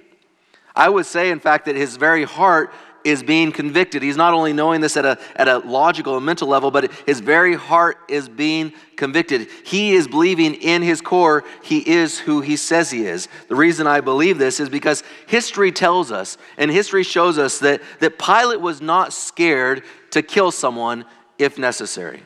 I 0.76 0.90
would 0.90 1.06
say, 1.06 1.32
in 1.32 1.40
fact, 1.40 1.66
that 1.66 1.76
his 1.76 1.98
very 1.98 2.24
heart 2.24 2.72
is 3.04 3.24
being 3.24 3.52
convicted. 3.52 4.04
He's 4.04 4.18
not 4.18 4.34
only 4.34 4.54
knowing 4.54 4.82
this 4.82 4.98
at 4.98 5.06
a, 5.06 5.18
at 5.36 5.48
a 5.48 5.60
logical 5.60 6.18
and 6.18 6.26
mental 6.26 6.48
level, 6.48 6.72
but 6.72 6.92
his 7.06 7.20
very 7.20 7.56
heart 7.56 7.98
is 8.10 8.28
being 8.28 8.74
convicted. 8.96 9.48
He 9.64 9.94
is 9.94 10.08
believing 10.08 10.56
in 10.56 10.82
his 10.82 11.02
core 11.02 11.44
he 11.64 11.80
is 11.80 12.20
who 12.20 12.42
he 12.42 12.56
says 12.56 12.92
he 12.92 13.06
is. 13.06 13.28
The 13.48 13.56
reason 13.56 13.88
I 13.88 14.02
believe 14.02 14.38
this 14.38 14.60
is 14.60 14.70
because 14.70 15.04
history 15.28 15.72
tells 15.72 16.12
us, 16.12 16.38
and 16.58 16.70
history 16.70 17.04
shows 17.04 17.38
us, 17.38 17.60
that, 17.60 17.82
that 18.00 18.20
Pilate 18.20 18.62
was 18.62 18.82
not 18.82 19.14
scared 19.14 19.84
to 20.12 20.22
kill 20.22 20.52
someone 20.52 21.06
if 21.38 21.58
necessary. 21.58 22.24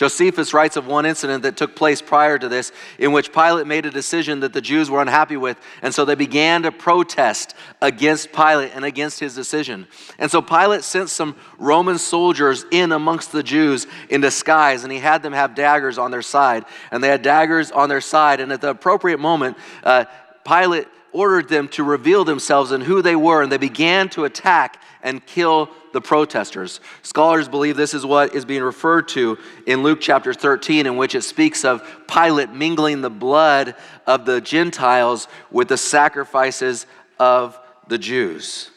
Josephus 0.00 0.54
writes 0.54 0.78
of 0.78 0.86
one 0.86 1.04
incident 1.04 1.42
that 1.42 1.58
took 1.58 1.76
place 1.76 2.00
prior 2.00 2.38
to 2.38 2.48
this 2.48 2.72
in 2.98 3.12
which 3.12 3.34
Pilate 3.34 3.66
made 3.66 3.84
a 3.84 3.90
decision 3.90 4.40
that 4.40 4.54
the 4.54 4.62
Jews 4.62 4.88
were 4.88 5.02
unhappy 5.02 5.36
with, 5.36 5.60
and 5.82 5.94
so 5.94 6.06
they 6.06 6.14
began 6.14 6.62
to 6.62 6.72
protest 6.72 7.54
against 7.82 8.32
Pilate 8.32 8.70
and 8.74 8.82
against 8.82 9.20
his 9.20 9.34
decision. 9.34 9.86
And 10.18 10.30
so 10.30 10.40
Pilate 10.40 10.84
sent 10.84 11.10
some 11.10 11.36
Roman 11.58 11.98
soldiers 11.98 12.64
in 12.70 12.92
amongst 12.92 13.30
the 13.30 13.42
Jews 13.42 13.86
in 14.08 14.22
disguise, 14.22 14.84
and 14.84 14.90
he 14.90 15.00
had 15.00 15.22
them 15.22 15.34
have 15.34 15.54
daggers 15.54 15.98
on 15.98 16.10
their 16.10 16.22
side. 16.22 16.64
And 16.90 17.04
they 17.04 17.08
had 17.08 17.20
daggers 17.20 17.70
on 17.70 17.90
their 17.90 18.00
side, 18.00 18.40
and 18.40 18.50
at 18.52 18.62
the 18.62 18.70
appropriate 18.70 19.20
moment, 19.20 19.58
uh, 19.84 20.06
Pilate 20.46 20.88
ordered 21.12 21.48
them 21.48 21.68
to 21.68 21.82
reveal 21.82 22.24
themselves 22.24 22.70
and 22.70 22.82
who 22.82 23.02
they 23.02 23.16
were, 23.16 23.42
and 23.42 23.50
they 23.50 23.58
began 23.58 24.08
to 24.10 24.24
attack 24.24 24.82
and 25.02 25.24
kill 25.26 25.70
the 25.92 26.00
protesters. 26.00 26.80
Scholars 27.02 27.48
believe 27.48 27.76
this 27.76 27.94
is 27.94 28.06
what 28.06 28.34
is 28.34 28.44
being 28.44 28.62
referred 28.62 29.08
to 29.08 29.38
in 29.66 29.82
Luke 29.82 30.00
chapter 30.00 30.32
13, 30.32 30.86
in 30.86 30.96
which 30.96 31.14
it 31.14 31.22
speaks 31.22 31.64
of 31.64 31.82
Pilate 32.06 32.50
mingling 32.50 33.00
the 33.00 33.10
blood 33.10 33.74
of 34.06 34.26
the 34.26 34.40
Gentiles 34.40 35.26
with 35.50 35.68
the 35.68 35.76
sacrifices 35.76 36.86
of 37.18 37.58
the 37.88 37.98
Jews. 37.98 38.70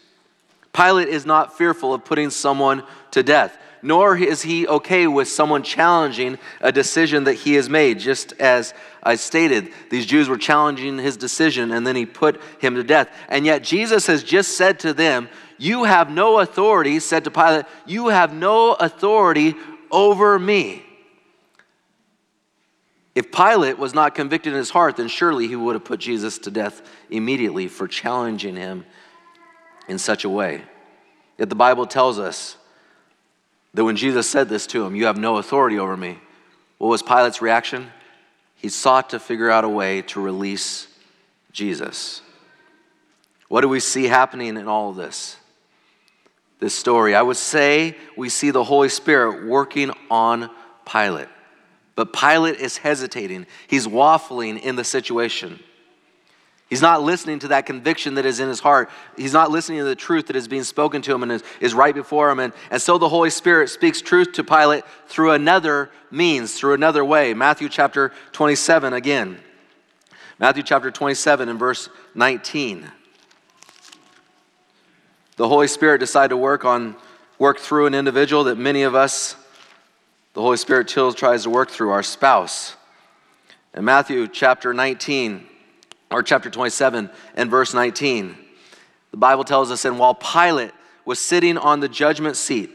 Pilate 0.73 1.09
is 1.09 1.25
not 1.25 1.57
fearful 1.57 1.93
of 1.93 2.03
putting 2.03 2.31
someone 2.31 2.83
to 3.11 3.21
death, 3.21 3.57
nor 3.83 4.17
is 4.17 4.41
he 4.41 4.67
okay 4.67 5.05
with 5.05 5.27
someone 5.27 5.61
challenging 5.61 6.39
a 6.61 6.71
decision 6.71 7.25
that 7.25 7.35
he 7.35 7.53
has 7.53 7.69
made. 7.69 7.99
Just 7.99 8.33
as 8.39 8.73
I 9.03 9.15
stated, 9.15 9.73
these 9.89 10.05
Jews 10.05 10.29
were 10.29 10.37
challenging 10.37 10.97
his 10.97 11.17
decision, 11.17 11.71
and 11.71 11.85
then 11.85 11.97
he 11.97 12.05
put 12.05 12.41
him 12.59 12.75
to 12.75 12.83
death. 12.83 13.09
And 13.27 13.45
yet, 13.45 13.61
Jesus 13.61 14.07
has 14.07 14.23
just 14.23 14.57
said 14.57 14.79
to 14.79 14.93
them, 14.93 15.27
You 15.57 15.83
have 15.83 16.09
no 16.09 16.39
authority, 16.39 16.99
said 16.99 17.25
to 17.25 17.31
Pilate, 17.31 17.65
You 17.85 18.07
have 18.07 18.33
no 18.33 18.73
authority 18.73 19.55
over 19.91 20.39
me. 20.39 20.83
If 23.13 23.31
Pilate 23.31 23.77
was 23.77 23.93
not 23.93 24.15
convicted 24.15 24.53
in 24.53 24.57
his 24.57 24.69
heart, 24.69 24.95
then 24.95 25.09
surely 25.09 25.47
he 25.47 25.55
would 25.55 25.75
have 25.75 25.83
put 25.83 25.99
Jesus 25.99 26.39
to 26.39 26.51
death 26.51 26.81
immediately 27.11 27.67
for 27.67 27.87
challenging 27.87 28.55
him 28.55 28.85
in 29.87 29.99
such 29.99 30.23
a 30.23 30.29
way. 30.29 30.63
Yet 31.37 31.49
the 31.49 31.55
Bible 31.55 31.85
tells 31.85 32.19
us 32.19 32.55
that 33.73 33.83
when 33.83 33.97
Jesus 33.97 34.29
said 34.29 34.47
this 34.47 34.65
to 34.67 34.85
him, 34.85 34.95
You 34.95 35.07
have 35.07 35.17
no 35.17 35.37
authority 35.37 35.77
over 35.77 35.97
me, 35.97 36.19
what 36.77 36.87
was 36.87 37.03
Pilate's 37.03 37.41
reaction? 37.41 37.91
He 38.63 38.69
sought 38.69 39.09
to 39.09 39.19
figure 39.19 39.51
out 39.51 39.65
a 39.65 39.69
way 39.69 40.03
to 40.03 40.21
release 40.21 40.87
Jesus. 41.51 42.21
What 43.49 43.59
do 43.59 43.67
we 43.67 43.81
see 43.81 44.05
happening 44.05 44.55
in 44.55 44.69
all 44.69 44.91
of 44.91 44.95
this? 44.95 45.35
This 46.61 46.73
story. 46.73 47.13
I 47.13 47.21
would 47.21 47.35
say 47.35 47.97
we 48.15 48.29
see 48.29 48.51
the 48.51 48.63
Holy 48.63 48.87
Spirit 48.87 49.45
working 49.45 49.91
on 50.09 50.49
Pilate. 50.89 51.27
But 51.95 52.13
Pilate 52.13 52.55
is 52.55 52.77
hesitating, 52.77 53.47
he's 53.67 53.85
waffling 53.85 54.61
in 54.61 54.77
the 54.77 54.85
situation. 54.85 55.59
He's 56.73 56.81
not 56.81 57.03
listening 57.03 57.37
to 57.37 57.49
that 57.49 57.67
conviction 57.67 58.15
that 58.15 58.25
is 58.25 58.39
in 58.39 58.49
his 58.49 58.59
heart. 58.59 58.89
He's 59.15 59.31
not 59.31 59.51
listening 59.51 59.77
to 59.77 59.83
the 59.83 59.95
truth 59.95 60.25
that 60.25 60.35
is 60.35 60.47
being 60.47 60.63
spoken 60.63 61.03
to 61.03 61.13
him 61.13 61.21
and 61.21 61.31
is, 61.31 61.43
is 61.59 61.75
right 61.75 61.93
before 61.93 62.31
him. 62.31 62.39
And, 62.39 62.51
and 62.71 62.81
so 62.81 62.97
the 62.97 63.07
Holy 63.07 63.29
Spirit 63.29 63.69
speaks 63.69 64.01
truth 64.01 64.31
to 64.31 64.43
Pilate 64.43 64.83
through 65.05 65.33
another 65.33 65.91
means, 66.09 66.55
through 66.55 66.73
another 66.73 67.05
way. 67.05 67.35
Matthew 67.35 67.69
chapter 67.69 68.11
27 68.31 68.91
again. 68.91 69.37
Matthew 70.39 70.63
chapter 70.63 70.89
27 70.89 71.47
and 71.47 71.59
verse 71.59 71.89
19. 72.15 72.91
The 75.35 75.47
Holy 75.47 75.67
Spirit 75.67 75.99
decided 75.99 76.29
to 76.29 76.37
work 76.37 76.65
on 76.65 76.95
work 77.37 77.59
through 77.59 77.85
an 77.85 77.93
individual 77.93 78.45
that 78.45 78.57
many 78.57 78.81
of 78.81 78.95
us, 78.95 79.35
the 80.33 80.41
Holy 80.41 80.57
Spirit 80.57 80.89
still 80.89 81.13
tries 81.13 81.43
to 81.43 81.51
work 81.51 81.69
through, 81.69 81.91
our 81.91 82.01
spouse. 82.01 82.75
In 83.75 83.85
Matthew 83.85 84.27
chapter 84.27 84.73
19, 84.73 85.49
or 86.13 86.23
chapter 86.23 86.49
27 86.49 87.09
and 87.35 87.51
verse 87.51 87.73
19. 87.73 88.37
The 89.11 89.17
Bible 89.17 89.43
tells 89.43 89.71
us, 89.71 89.83
and 89.83 89.99
while 89.99 90.15
Pilate 90.15 90.71
was 91.05 91.19
sitting 91.19 91.57
on 91.57 91.79
the 91.79 91.89
judgment 91.89 92.37
seat, 92.37 92.71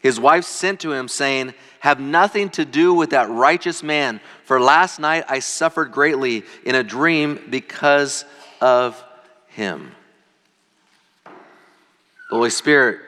his 0.00 0.20
wife 0.20 0.44
sent 0.44 0.80
to 0.80 0.92
him, 0.92 1.08
saying, 1.08 1.54
Have 1.80 1.98
nothing 1.98 2.50
to 2.50 2.64
do 2.64 2.92
with 2.92 3.10
that 3.10 3.30
righteous 3.30 3.82
man, 3.82 4.20
for 4.44 4.60
last 4.60 5.00
night 5.00 5.24
I 5.28 5.38
suffered 5.38 5.92
greatly 5.92 6.44
in 6.64 6.74
a 6.74 6.82
dream 6.82 7.40
because 7.48 8.26
of 8.60 9.02
him. 9.48 9.92
The 11.24 12.36
Holy 12.36 12.50
Spirit 12.50 13.00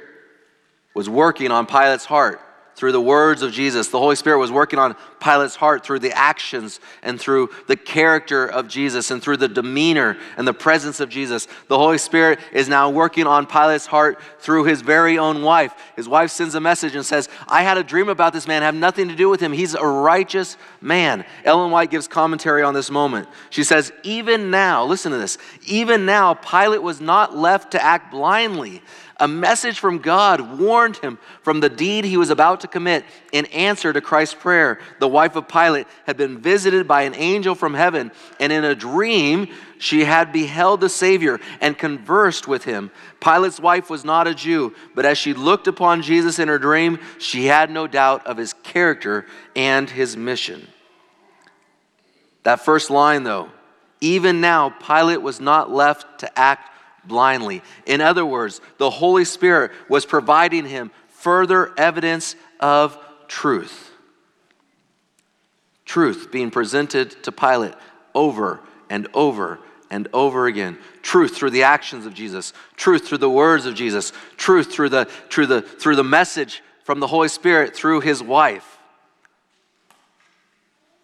was 0.95 1.09
working 1.09 1.51
on 1.51 1.67
Pilate's 1.67 2.07
heart 2.07 2.41
through 2.77 2.93
the 2.93 3.01
words 3.01 3.41
of 3.41 3.53
Jesus. 3.53 3.89
The 3.89 3.99
Holy 3.99 4.17
Spirit 4.17 4.39
was 4.39 4.53
working 4.53 4.79
on 4.79 4.95
Pilate's 5.19 5.57
heart 5.57 5.83
through 5.83 6.01
the 6.01 6.13
actions 6.13 6.79
and 7.03 7.19
through 7.19 7.49
the 7.67 7.77
character 7.77 8.47
of 8.47 8.69
Jesus 8.69 9.11
and 9.11 9.23
through 9.23 9.39
the 9.39 9.49
demeanor 9.49 10.19
and 10.37 10.47
the 10.47 10.53
presence 10.53 11.01
of 11.01 11.09
Jesus. 11.09 11.49
The 11.69 11.79
Holy 11.79 11.97
Spirit 11.97 12.39
is 12.53 12.69
now 12.69 12.91
working 12.91 13.27
on 13.27 13.47
Pilate's 13.47 13.87
heart 13.87 14.21
through 14.41 14.65
his 14.65 14.83
very 14.83 15.17
own 15.19 15.43
wife. 15.43 15.73
His 15.97 16.07
wife 16.07 16.31
sends 16.31 16.55
a 16.55 16.61
message 16.61 16.95
and 16.95 17.05
says, 17.05 17.31
I 17.49 17.63
had 17.63 17.79
a 17.79 17.83
dream 17.83 18.11
about 18.11 18.35
this 18.35 18.47
man, 18.47 18.61
have 18.61 18.75
nothing 18.75 19.09
to 19.09 19.17
do 19.17 19.31
with 19.31 19.41
him. 19.41 19.53
He's 19.53 19.75
a 19.75 19.87
righteous 19.87 20.59
man. 20.83 21.25
Ellen 21.45 21.71
White 21.71 21.91
gives 21.91 22.07
commentary 22.07 22.63
on 22.63 22.75
this 22.75 22.91
moment. 22.91 23.27
She 23.49 23.65
says, 23.65 23.91
Even 24.03 24.51
now, 24.51 24.85
listen 24.85 25.13
to 25.13 25.19
this, 25.19 25.39
even 25.65 26.05
now, 26.05 26.35
Pilate 26.35 26.83
was 26.83 27.01
not 27.01 27.35
left 27.35 27.73
to 27.73 27.83
act 27.83 28.11
blindly 28.11 28.83
a 29.19 29.27
message 29.27 29.79
from 29.79 29.99
God 29.99 30.59
warned 30.59 30.99
him 30.99 31.19
from 31.43 31.61
the 31.61 31.71
deed 31.71 32.05
he 32.05 32.17
was 32.17 32.31
about 32.31 32.61
to 32.61 32.69
commit 32.69 33.05
in 33.33 33.47
answer 33.47 33.93
to 33.93 34.01
Christ's 34.01 34.35
prayer. 34.35 34.79
The 35.01 35.09
wife 35.09 35.37
of 35.37 35.49
Pilate 35.49 35.87
had 36.07 36.17
been 36.17 36.39
visited 36.39 36.87
by 36.87 37.03
an 37.03 37.15
angel 37.15 37.55
from 37.55 37.73
heaven, 37.73 38.13
and 38.39 38.53
in 38.53 38.65
a 38.65 38.75
dream, 38.75 39.49
she 39.79 40.05
had 40.05 40.33
beheld 40.33 40.81
the 40.81 40.89
Savior 40.89 41.41
and 41.61 41.79
conversed 41.79 42.47
with 42.47 42.65
him. 42.65 42.91
Pilate's 43.21 43.61
wife 43.61 43.89
was 43.89 44.05
not 44.05 44.29
a 44.29 44.35
Jew, 44.35 44.75
but 44.95 45.07
as 45.07 45.17
she 45.17 45.33
looked 45.33 45.67
upon 45.67 46.03
Jesus 46.03 46.39
in 46.39 46.49
her 46.49 46.59
dream, 46.59 46.99
she 47.19 47.47
had 47.47 47.71
no 47.71 47.87
doubt 47.87 48.27
of 48.27 48.37
his 48.37 48.53
character 48.53 49.27
and 49.55 49.89
his 49.89 50.17
mission. 50.17 50.67
That 52.43 52.61
first 52.61 52.91
line, 52.91 53.25
though, 53.25 53.51
even 54.01 54.41
now, 54.43 54.71
Pilate 54.71 55.23
was 55.23 55.41
not 55.41 55.71
left 55.71 56.21
to 56.21 56.39
act 56.39 56.71
blindly. 57.07 57.63
In 57.87 58.01
other 58.01 58.25
words, 58.25 58.61
the 58.79 58.91
Holy 58.91 59.25
Spirit 59.25 59.73
was 59.89 60.05
providing 60.07 60.67
him 60.67 60.91
further 61.09 61.73
evidence 61.79 62.37
of 62.61 62.99
truth. 63.29 63.91
Truth 65.85 66.31
being 66.31 66.51
presented 66.51 67.23
to 67.25 67.33
Pilate 67.33 67.75
over 68.15 68.61
and 68.91 69.09
over 69.15 69.61
and 69.91 70.09
over 70.13 70.47
again. 70.47 70.79
Truth 71.03 71.37
through 71.37 71.51
the 71.51 71.63
actions 71.63 72.07
of 72.07 72.15
Jesus, 72.15 72.53
truth 72.77 73.07
through 73.07 73.19
the 73.19 73.31
words 73.31 73.67
of 73.67 73.75
Jesus, 73.75 74.13
truth 74.37 74.73
through 74.73 74.89
the, 74.89 75.05
through 75.31 75.47
the, 75.47 75.63
through 75.63 75.97
the 75.97 76.05
message 76.05 76.63
from 76.85 77.01
the 77.01 77.07
Holy 77.07 77.29
Spirit 77.29 77.75
through 77.75 78.01
his 78.01 78.23
wife. 78.23 78.79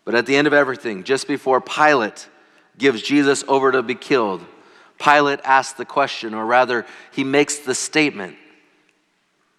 But 0.04 0.14
at 0.14 0.26
the 0.26 0.36
end 0.36 0.46
of 0.46 0.52
everything, 0.52 1.04
just 1.04 1.28
before 1.28 1.60
Pilate 1.60 2.28
gives 2.78 3.02
Jesus 3.02 3.44
over 3.46 3.70
to 3.72 3.82
be 3.82 3.94
killed, 3.94 4.44
Pilate 5.02 5.40
asks 5.44 5.74
the 5.74 5.84
question, 5.84 6.32
or 6.32 6.46
rather, 6.46 6.86
he 7.10 7.24
makes 7.24 7.58
the 7.58 7.74
statement 7.74 8.36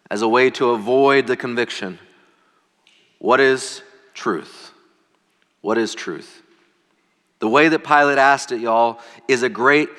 as 0.10 0.22
a 0.22 0.28
way 0.28 0.50
to 0.52 0.70
avoid 0.70 1.28
the 1.28 1.36
conviction 1.36 2.00
What 3.20 3.40
is 3.40 3.82
truth? 4.14 4.72
What 5.62 5.78
is 5.78 5.96
truth? 5.96 6.42
The 7.40 7.50
way 7.50 7.68
that 7.68 7.84
Pilate 7.84 8.18
asked 8.18 8.54
it, 8.54 8.62
y'all, 8.62 9.00
is 9.28 9.44
a 9.44 9.50
great, 9.50 9.90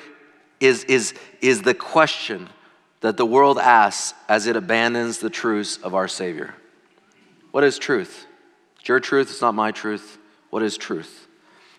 is, 0.59 0.83
is, 0.85 1.13
is 1.41 1.61
the 1.61 1.75
question 1.75 2.49
that 3.01 3.17
the 3.17 3.25
world 3.25 3.59
asks 3.59 4.17
as 4.27 4.47
it 4.47 4.55
abandons 4.55 5.19
the 5.19 5.29
truths 5.29 5.77
of 5.77 5.93
our 5.93 6.07
Savior. 6.07 6.55
What 7.51 7.63
is 7.63 7.77
truth? 7.77 8.25
It's 8.79 8.89
your 8.89 8.99
truth, 8.99 9.29
it's 9.29 9.41
not 9.41 9.53
my 9.53 9.69
truth. 9.71 10.17
What 10.49 10.63
is 10.63 10.75
truth? 10.75 11.27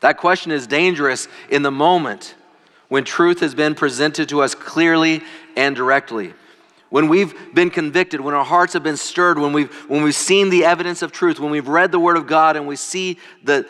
That 0.00 0.18
question 0.18 0.52
is 0.52 0.68
dangerous 0.68 1.26
in 1.50 1.62
the 1.62 1.72
moment 1.72 2.35
when 2.88 3.04
truth 3.04 3.40
has 3.40 3.54
been 3.54 3.74
presented 3.74 4.28
to 4.28 4.42
us 4.42 4.54
clearly 4.54 5.22
and 5.56 5.74
directly. 5.74 6.34
When 6.88 7.08
we've 7.08 7.34
been 7.52 7.70
convicted, 7.70 8.20
when 8.20 8.34
our 8.34 8.44
hearts 8.44 8.74
have 8.74 8.82
been 8.82 8.96
stirred, 8.96 9.38
when 9.38 9.52
we've, 9.52 9.72
when 9.88 10.02
we've 10.02 10.14
seen 10.14 10.50
the 10.50 10.64
evidence 10.64 11.02
of 11.02 11.10
truth, 11.10 11.40
when 11.40 11.50
we've 11.50 11.68
read 11.68 11.90
the 11.90 11.98
Word 11.98 12.16
of 12.16 12.26
God 12.26 12.56
and 12.56 12.66
we 12.66 12.76
see 12.76 13.18
the, 13.42 13.68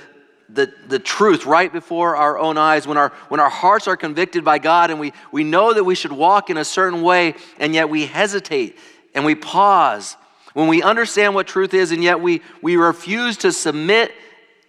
the, 0.50 0.72
the 0.86 0.98
truth 0.98 1.46
right 1.46 1.72
before 1.72 2.14
our 2.14 2.38
own 2.38 2.58
eyes, 2.58 2.86
when 2.86 2.98
our, 2.98 3.08
when 3.28 3.40
our 3.40 3.48
hearts 3.48 3.88
are 3.88 3.96
convicted 3.96 4.44
by 4.44 4.58
God 4.58 4.90
and 4.90 5.00
we, 5.00 5.12
we 5.32 5.44
know 5.44 5.72
that 5.72 5.84
we 5.84 5.94
should 5.94 6.12
walk 6.12 6.50
in 6.50 6.58
a 6.58 6.64
certain 6.64 7.02
way, 7.02 7.34
and 7.58 7.74
yet 7.74 7.88
we 7.88 8.06
hesitate 8.06 8.78
and 9.14 9.24
we 9.24 9.34
pause, 9.34 10.16
when 10.52 10.68
we 10.68 10.82
understand 10.82 11.34
what 11.34 11.46
truth 11.46 11.74
is 11.74 11.90
and 11.90 12.02
yet 12.02 12.20
we, 12.20 12.42
we 12.62 12.76
refuse 12.76 13.38
to 13.38 13.52
submit 13.52 14.12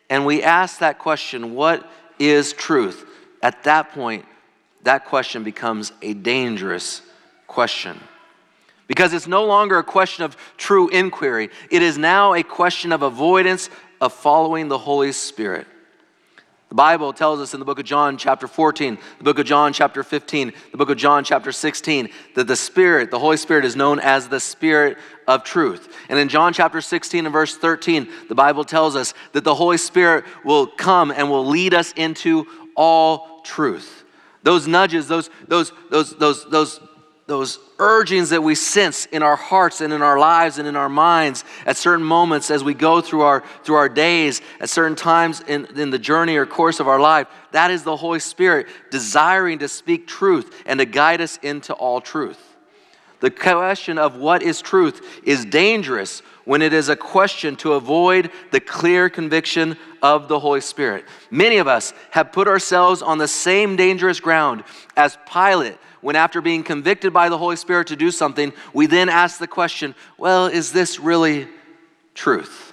and 0.10 0.25
we 0.25 0.42
ask 0.42 0.80
that 0.80 1.00
question, 1.00 1.54
What 1.54 1.89
is 2.18 2.54
truth? 2.54 3.06
At 3.42 3.63
that 3.66 3.92
point, 3.92 4.25
that 4.88 5.06
question 5.06 5.44
becomes 5.44 5.91
a 6.01 6.13
dangerous 6.13 7.01
question. 7.46 8.00
Because 8.88 9.13
it's 9.13 9.27
no 9.27 9.46
longer 9.46 9.77
a 9.77 9.84
question 9.84 10.24
of 10.24 10.38
true 10.56 10.88
inquiry, 10.88 11.50
it 11.70 11.82
is 11.82 11.98
now 11.98 12.34
a 12.34 12.41
question 12.41 12.94
of 12.94 13.01
avoidance 13.01 13.70
of 14.00 14.13
following 14.13 14.70
the 14.70 14.77
Holy 14.77 15.12
Spirit. 15.12 15.67
The 16.70 16.75
Bible 16.75 17.13
tells 17.13 17.39
us 17.39 17.53
in 17.53 17.60
the 17.60 17.65
book 17.65 17.79
of 17.79 17.86
John, 17.86 18.17
chapter 18.17 18.48
14, 18.48 18.98
the 19.17 19.24
book 19.24 19.39
of 19.39 19.46
John, 19.46 19.72
chapter 19.74 20.03
15, 20.03 20.51
the 20.72 20.77
book 20.77 20.89
of 20.89 20.98
John, 20.98 21.24
chapter 21.24 21.51
16, 21.51 22.10
that 22.36 22.48
the 22.48 22.56
Spirit, 22.56 23.10
the 23.10 23.20
Holy 23.20 23.38
Spirit, 23.38 23.63
is 23.63 23.75
known 23.75 24.00
as 24.00 24.27
the 24.27 24.39
Spirit 24.39 24.98
of 25.27 25.44
truth. 25.44 25.94
And 26.10 26.20
in 26.20 26.27
John, 26.27 26.53
chapter 26.53 26.82
16, 26.82 27.25
and 27.25 27.34
verse 27.34 27.58
13, 27.58 28.10
the 28.27 28.36
Bible 28.36 28.65
tells 28.65 28.96
us 28.98 29.13
that 29.32 29.46
the 29.46 29.56
Holy 29.56 29.77
Spirit 29.77 30.25
will 30.44 30.67
come 30.67 31.12
and 31.12 31.29
will 31.29 31.46
lead 31.46 31.74
us 31.74 31.94
into 31.94 32.46
all 32.75 33.41
truth. 33.41 33.97
Those 34.48 34.66
nudges, 34.66 35.10
those, 35.10 35.30
those, 35.50 35.74
those, 35.89 36.16
those, 36.16 36.46
those, 36.46 36.80
those 37.25 37.60
urgings 37.80 38.30
that 38.30 38.42
we 38.42 38.56
sense 38.56 39.06
in 39.08 39.22
our 39.22 39.36
hearts 39.36 39.82
and 39.82 39.92
in 39.92 40.01
our 40.01 40.18
lives 40.18 40.58
and 40.58 40.66
in 40.66 40.77
our 40.77 40.88
minds 40.88 41.44
at 41.66 41.75
certain 41.75 42.06
moments 42.06 42.50
as 42.50 42.63
we 42.63 42.74
go 42.74 43.01
through 43.01 43.24
our 43.24 43.44
through 43.66 43.75
our 43.75 43.89
days 43.89 44.42
at 44.62 44.70
certain 44.70 44.96
times 44.96 45.42
in, 45.42 45.66
in 45.77 45.89
the 45.89 46.00
journey 46.00 46.38
or 46.38 46.46
course 46.46 46.80
of 46.80 46.88
our 46.88 46.98
life 46.98 47.27
that 47.51 47.72
is 47.72 47.84
the 47.84 47.98
holy 47.98 48.22
spirit 48.22 48.68
desiring 48.89 49.60
to 49.60 49.68
speak 49.68 50.08
truth 50.08 50.63
and 50.66 50.80
to 50.80 50.86
guide 50.86 51.20
us 51.20 51.38
into 51.44 51.74
all 51.74 52.00
truth. 52.00 52.56
The 53.20 53.30
question 53.30 53.98
of 53.98 54.16
what 54.16 54.42
is 54.42 54.62
truth 54.62 55.01
is 55.25 55.44
dangerous 55.44 56.22
when 56.48 56.62
it 56.62 56.72
is 56.72 56.88
a 56.88 56.96
question 56.96 57.58
to 57.58 57.74
avoid 57.74 58.32
the 58.51 58.60
clear 58.62 59.10
conviction 59.10 59.75
of 60.01 60.30
the 60.30 60.39
Holy 60.39 60.62
Spirit. 60.62 61.04
Many 61.30 61.58
of 61.58 61.68
us 61.68 61.94
have 62.12 62.32
put 62.32 62.48
ourselves 62.48 63.01
on 63.01 63.18
the 63.18 63.27
same 63.27 63.75
dangerous 63.75 64.22
ground 64.22 64.63
as 64.96 65.18
Pilate 65.30 65.77
when, 66.00 66.16
after 66.16 66.39
being 66.39 66.63
convicted 66.63 67.12
by 67.12 67.27
the 67.27 67.38
Holy 67.38 67.58
Spirit 67.58 67.88
to 67.88 67.98
do 67.98 68.12
something, 68.12 68.54
we 68.74 68.86
then 68.86 69.10
ask 69.10 69.39
the 69.39 69.48
question, 69.48 69.94
well, 70.18 70.48
is 70.48 70.72
this 70.72 71.01
really 71.01 71.50
truth? 72.13 72.72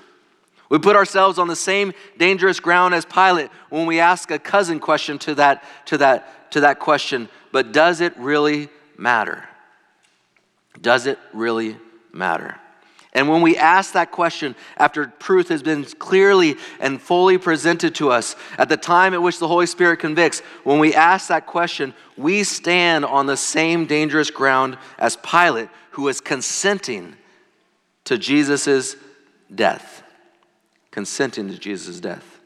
We 0.68 0.78
put 0.78 0.94
ourselves 0.94 1.40
on 1.40 1.48
the 1.48 1.56
same 1.56 1.94
dangerous 2.16 2.60
ground 2.60 2.94
as 2.94 3.04
Pilate 3.04 3.50
when 3.70 3.86
we 3.86 3.98
ask 3.98 4.30
a 4.30 4.38
cousin 4.38 4.78
question 4.78 5.18
to 5.18 5.34
that, 5.34 5.64
to 5.86 5.98
that, 5.98 6.52
to 6.52 6.60
that 6.60 6.78
question, 6.78 7.28
but 7.50 7.72
does 7.72 8.00
it 8.00 8.16
really 8.18 8.68
matter? 8.96 9.42
Does 10.80 11.06
it 11.06 11.18
really 11.32 11.76
matter? 12.12 12.60
And 13.14 13.28
when 13.28 13.42
we 13.42 13.56
ask 13.56 13.92
that 13.92 14.10
question 14.10 14.56
after 14.76 15.06
truth 15.06 15.48
has 15.48 15.62
been 15.62 15.84
clearly 15.84 16.56
and 16.80 17.00
fully 17.00 17.38
presented 17.38 17.94
to 17.96 18.10
us 18.10 18.34
at 18.58 18.68
the 18.68 18.76
time 18.76 19.14
at 19.14 19.22
which 19.22 19.38
the 19.38 19.46
Holy 19.46 19.66
Spirit 19.66 20.00
convicts, 20.00 20.40
when 20.64 20.80
we 20.80 20.94
ask 20.94 21.28
that 21.28 21.46
question, 21.46 21.94
we 22.16 22.42
stand 22.42 23.04
on 23.04 23.26
the 23.26 23.36
same 23.36 23.86
dangerous 23.86 24.30
ground 24.30 24.76
as 24.98 25.16
Pilate, 25.16 25.68
who 25.92 26.08
is 26.08 26.20
consenting 26.20 27.14
to 28.04 28.18
Jesus' 28.18 28.96
death. 29.54 30.02
Consenting 30.90 31.48
to 31.50 31.58
Jesus' 31.58 32.00
death. 32.00 32.40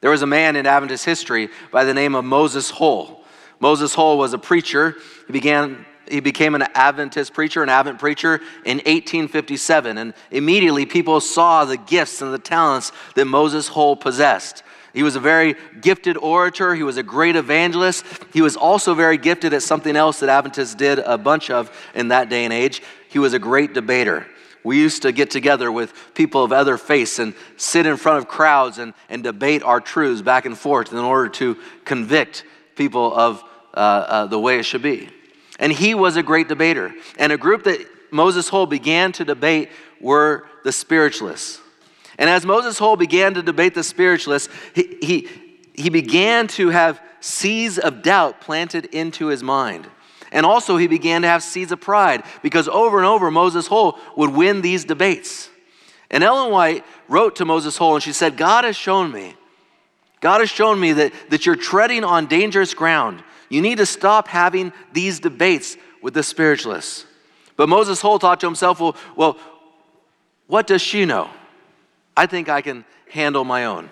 There 0.00 0.10
was 0.10 0.22
a 0.22 0.26
man 0.26 0.56
in 0.56 0.66
Adventist 0.66 1.04
history 1.04 1.48
by 1.70 1.84
the 1.84 1.94
name 1.94 2.16
of 2.16 2.24
Moses 2.24 2.68
Hull. 2.68 3.24
Moses 3.60 3.94
Hull 3.94 4.18
was 4.18 4.32
a 4.32 4.38
preacher. 4.38 4.96
He 5.28 5.32
began 5.32 5.86
he 6.08 6.20
became 6.20 6.54
an 6.54 6.62
Adventist 6.74 7.32
preacher, 7.32 7.62
an 7.62 7.68
Advent 7.68 7.98
preacher 7.98 8.36
in 8.64 8.78
1857. 8.78 9.98
And 9.98 10.14
immediately 10.30 10.86
people 10.86 11.20
saw 11.20 11.64
the 11.64 11.76
gifts 11.76 12.22
and 12.22 12.32
the 12.32 12.38
talents 12.38 12.92
that 13.14 13.24
Moses 13.24 13.68
Hull 13.68 13.96
possessed. 13.96 14.62
He 14.92 15.02
was 15.02 15.16
a 15.16 15.20
very 15.20 15.56
gifted 15.80 16.16
orator. 16.16 16.74
He 16.74 16.84
was 16.84 16.96
a 16.96 17.02
great 17.02 17.34
evangelist. 17.34 18.04
He 18.32 18.40
was 18.40 18.56
also 18.56 18.94
very 18.94 19.18
gifted 19.18 19.52
at 19.52 19.62
something 19.62 19.96
else 19.96 20.20
that 20.20 20.28
Adventists 20.28 20.76
did 20.76 21.00
a 21.00 21.18
bunch 21.18 21.50
of 21.50 21.70
in 21.94 22.08
that 22.08 22.28
day 22.28 22.44
and 22.44 22.52
age. 22.52 22.80
He 23.08 23.18
was 23.18 23.32
a 23.32 23.38
great 23.38 23.74
debater. 23.74 24.26
We 24.62 24.78
used 24.78 25.02
to 25.02 25.12
get 25.12 25.30
together 25.30 25.70
with 25.70 25.92
people 26.14 26.42
of 26.42 26.52
other 26.52 26.78
faiths 26.78 27.18
and 27.18 27.34
sit 27.56 27.86
in 27.86 27.96
front 27.96 28.18
of 28.18 28.28
crowds 28.28 28.78
and, 28.78 28.94
and 29.10 29.22
debate 29.22 29.62
our 29.62 29.80
truths 29.80 30.22
back 30.22 30.46
and 30.46 30.56
forth 30.56 30.92
in 30.92 30.98
order 30.98 31.28
to 31.30 31.58
convict 31.84 32.44
people 32.74 33.14
of 33.14 33.42
uh, 33.74 33.76
uh, 33.76 34.26
the 34.26 34.38
way 34.38 34.58
it 34.58 34.62
should 34.62 34.82
be. 34.82 35.10
And 35.58 35.72
he 35.72 35.94
was 35.94 36.16
a 36.16 36.22
great 36.22 36.48
debater. 36.48 36.94
And 37.18 37.32
a 37.32 37.36
group 37.36 37.64
that 37.64 37.86
Moses 38.10 38.48
Hull 38.48 38.66
began 38.66 39.12
to 39.12 39.24
debate 39.24 39.70
were 40.00 40.46
the 40.64 40.72
spiritualists. 40.72 41.60
And 42.18 42.30
as 42.30 42.46
Moses 42.46 42.78
Hull 42.78 42.96
began 42.96 43.34
to 43.34 43.42
debate 43.42 43.74
the 43.74 43.82
spiritualists, 43.82 44.52
he, 44.74 44.98
he, 45.02 45.28
he 45.74 45.90
began 45.90 46.46
to 46.48 46.68
have 46.70 47.00
seeds 47.20 47.78
of 47.78 48.02
doubt 48.02 48.40
planted 48.40 48.86
into 48.86 49.26
his 49.26 49.42
mind. 49.42 49.88
And 50.30 50.44
also, 50.44 50.76
he 50.76 50.88
began 50.88 51.22
to 51.22 51.28
have 51.28 51.42
seeds 51.42 51.70
of 51.70 51.80
pride 51.80 52.24
because 52.42 52.68
over 52.68 52.98
and 52.98 53.06
over, 53.06 53.30
Moses 53.30 53.66
Hull 53.68 53.98
would 54.16 54.30
win 54.30 54.62
these 54.62 54.84
debates. 54.84 55.48
And 56.10 56.22
Ellen 56.22 56.50
White 56.50 56.84
wrote 57.08 57.36
to 57.36 57.44
Moses 57.44 57.76
Hull 57.76 57.94
and 57.94 58.02
she 58.02 58.12
said, 58.12 58.36
God 58.36 58.64
has 58.64 58.76
shown 58.76 59.12
me, 59.12 59.34
God 60.20 60.40
has 60.40 60.50
shown 60.50 60.78
me 60.80 60.92
that, 60.92 61.12
that 61.30 61.46
you're 61.46 61.56
treading 61.56 62.02
on 62.04 62.26
dangerous 62.26 62.74
ground 62.74 63.22
you 63.48 63.60
need 63.60 63.78
to 63.78 63.86
stop 63.86 64.28
having 64.28 64.72
these 64.92 65.20
debates 65.20 65.76
with 66.02 66.14
the 66.14 66.22
spiritualists. 66.22 67.06
But 67.56 67.68
Moses 67.68 68.00
Hull 68.00 68.18
thought 68.18 68.40
to 68.40 68.46
himself, 68.46 68.80
well, 68.80 68.96
well, 69.16 69.38
what 70.46 70.66
does 70.66 70.82
she 70.82 71.04
know? 71.04 71.30
I 72.16 72.26
think 72.26 72.48
I 72.48 72.60
can 72.60 72.84
handle 73.10 73.44
my 73.44 73.64
own. 73.64 73.88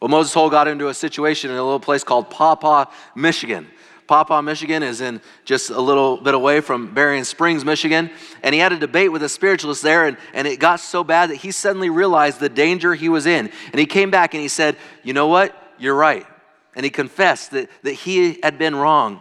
Well, 0.00 0.08
Moses 0.08 0.34
Hull 0.34 0.50
got 0.50 0.68
into 0.68 0.88
a 0.88 0.94
situation 0.94 1.50
in 1.50 1.56
a 1.56 1.62
little 1.62 1.80
place 1.80 2.04
called 2.04 2.30
Paw 2.30 2.56
Paw, 2.56 2.86
Michigan. 3.14 3.68
Paw 4.06 4.24
Paw, 4.24 4.42
Michigan 4.42 4.82
is 4.82 5.00
in 5.00 5.22
just 5.44 5.70
a 5.70 5.80
little 5.80 6.18
bit 6.18 6.34
away 6.34 6.60
from 6.60 6.92
Berrien 6.92 7.24
Springs, 7.24 7.64
Michigan. 7.64 8.10
And 8.42 8.54
he 8.54 8.60
had 8.60 8.72
a 8.72 8.78
debate 8.78 9.12
with 9.12 9.22
a 9.22 9.28
spiritualist 9.28 9.82
there, 9.82 10.06
and, 10.06 10.18
and 10.34 10.46
it 10.46 10.60
got 10.60 10.80
so 10.80 11.04
bad 11.04 11.30
that 11.30 11.36
he 11.36 11.52
suddenly 11.52 11.88
realized 11.88 12.40
the 12.40 12.50
danger 12.50 12.94
he 12.94 13.08
was 13.08 13.24
in. 13.24 13.50
And 13.72 13.78
he 13.78 13.86
came 13.86 14.10
back 14.10 14.34
and 14.34 14.42
he 14.42 14.48
said, 14.48 14.76
You 15.02 15.14
know 15.14 15.28
what? 15.28 15.56
You're 15.78 15.94
right 15.94 16.26
and 16.74 16.84
he 16.84 16.90
confessed 16.90 17.52
that, 17.52 17.70
that 17.82 17.92
he 17.92 18.38
had 18.42 18.58
been 18.58 18.74
wrong. 18.74 19.20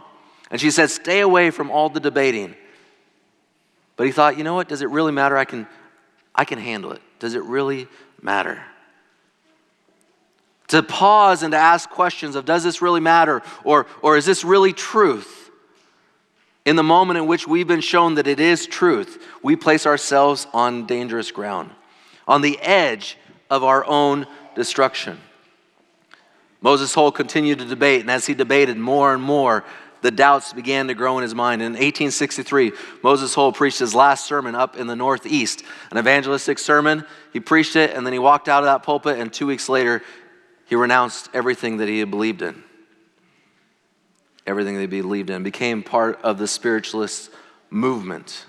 And 0.50 0.60
she 0.60 0.72
said, 0.72 0.90
Stay 0.90 1.20
away 1.20 1.52
from 1.52 1.72
all 1.72 1.90
the 1.90 2.00
debating. 2.00 2.56
But 3.96 4.06
he 4.06 4.12
thought, 4.12 4.38
you 4.38 4.44
know 4.44 4.56
what? 4.56 4.68
Does 4.68 4.82
it 4.82 4.90
really 4.90 5.12
matter? 5.12 5.38
I 5.38 5.46
can, 5.46 5.68
I 6.34 6.46
can 6.46 6.60
handle 6.60 6.92
it. 6.92 7.02
Does 7.20 7.36
it 7.36 7.44
really 7.44 7.88
matter? 8.22 8.62
To 10.70 10.82
pause 10.82 11.44
and 11.44 11.52
to 11.52 11.58
ask 11.58 11.90
questions 11.90 12.36
of 12.36 12.46
does 12.46 12.64
this 12.64 12.82
really 12.82 13.00
matter? 13.00 13.44
Or, 13.64 13.86
or 14.02 14.18
is 14.18 14.26
this 14.26 14.44
really 14.44 14.74
truth? 14.74 15.52
In 16.66 16.76
the 16.76 16.84
moment 16.84 17.18
in 17.18 17.28
which 17.28 17.48
we've 17.48 17.68
been 17.68 17.82
shown 17.82 18.16
that 18.16 18.26
it 18.26 18.40
is 18.40 18.66
truth, 18.66 19.22
we 19.44 19.56
place 19.56 19.86
ourselves 19.86 20.48
on 20.54 20.86
dangerous 20.86 21.30
ground, 21.30 21.72
on 22.28 22.42
the 22.42 22.58
edge 22.62 23.18
of 23.50 23.64
our 23.64 23.86
own 23.86 24.26
destruction. 24.56 25.20
Moses 26.64 26.94
Hull 26.94 27.12
continued 27.12 27.60
to 27.60 27.66
debate, 27.66 28.02
and 28.02 28.10
as 28.10 28.26
he 28.26 28.34
debated 28.34 28.78
more 28.78 29.14
and 29.14 29.22
more, 29.22 29.66
the 30.02 30.12
doubts 30.12 30.54
began 30.54 30.88
to 30.88 30.94
grow 30.94 31.18
in 31.18 31.22
his 31.22 31.36
mind. 31.36 31.62
In 31.62 31.74
1863, 31.74 32.72
Moses 33.04 33.36
Hull 33.36 33.52
preached 33.52 33.80
his 33.80 33.94
last 33.94 34.26
sermon 34.26 34.56
up 34.56 34.78
in 34.78 34.88
the 34.88 34.96
Northeast, 34.96 35.64
an 35.92 35.98
evangelistic 35.98 36.58
sermon. 36.58 37.06
He 37.34 37.42
preached 37.42 37.76
it, 37.76 37.92
and 37.92 38.06
then 38.06 38.14
he 38.14 38.20
walked 38.20 38.48
out 38.48 38.64
of 38.64 38.66
that 38.66 38.84
pulpit, 38.84 39.20
and 39.20 39.32
two 39.32 39.46
weeks 39.46 39.68
later, 39.68 40.02
he 40.66 40.76
renounced 40.76 41.30
everything 41.34 41.78
that 41.78 41.90
he 41.90 42.00
had 42.00 42.10
believed 42.10 42.42
in. 42.42 42.64
Everything 44.48 44.80
he 44.80 44.88
believed 44.88 45.30
in 45.30 45.44
became 45.44 45.84
part 45.84 46.20
of 46.22 46.38
the 46.38 46.48
spiritualist 46.48 47.30
movement. 47.70 48.46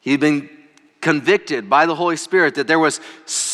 He'd 0.00 0.20
been 0.20 0.48
convicted 1.00 1.68
by 1.68 1.86
the 1.86 1.94
Holy 1.94 2.16
Spirit 2.16 2.54
that 2.54 2.66
there 2.66 2.78
was 2.78 3.00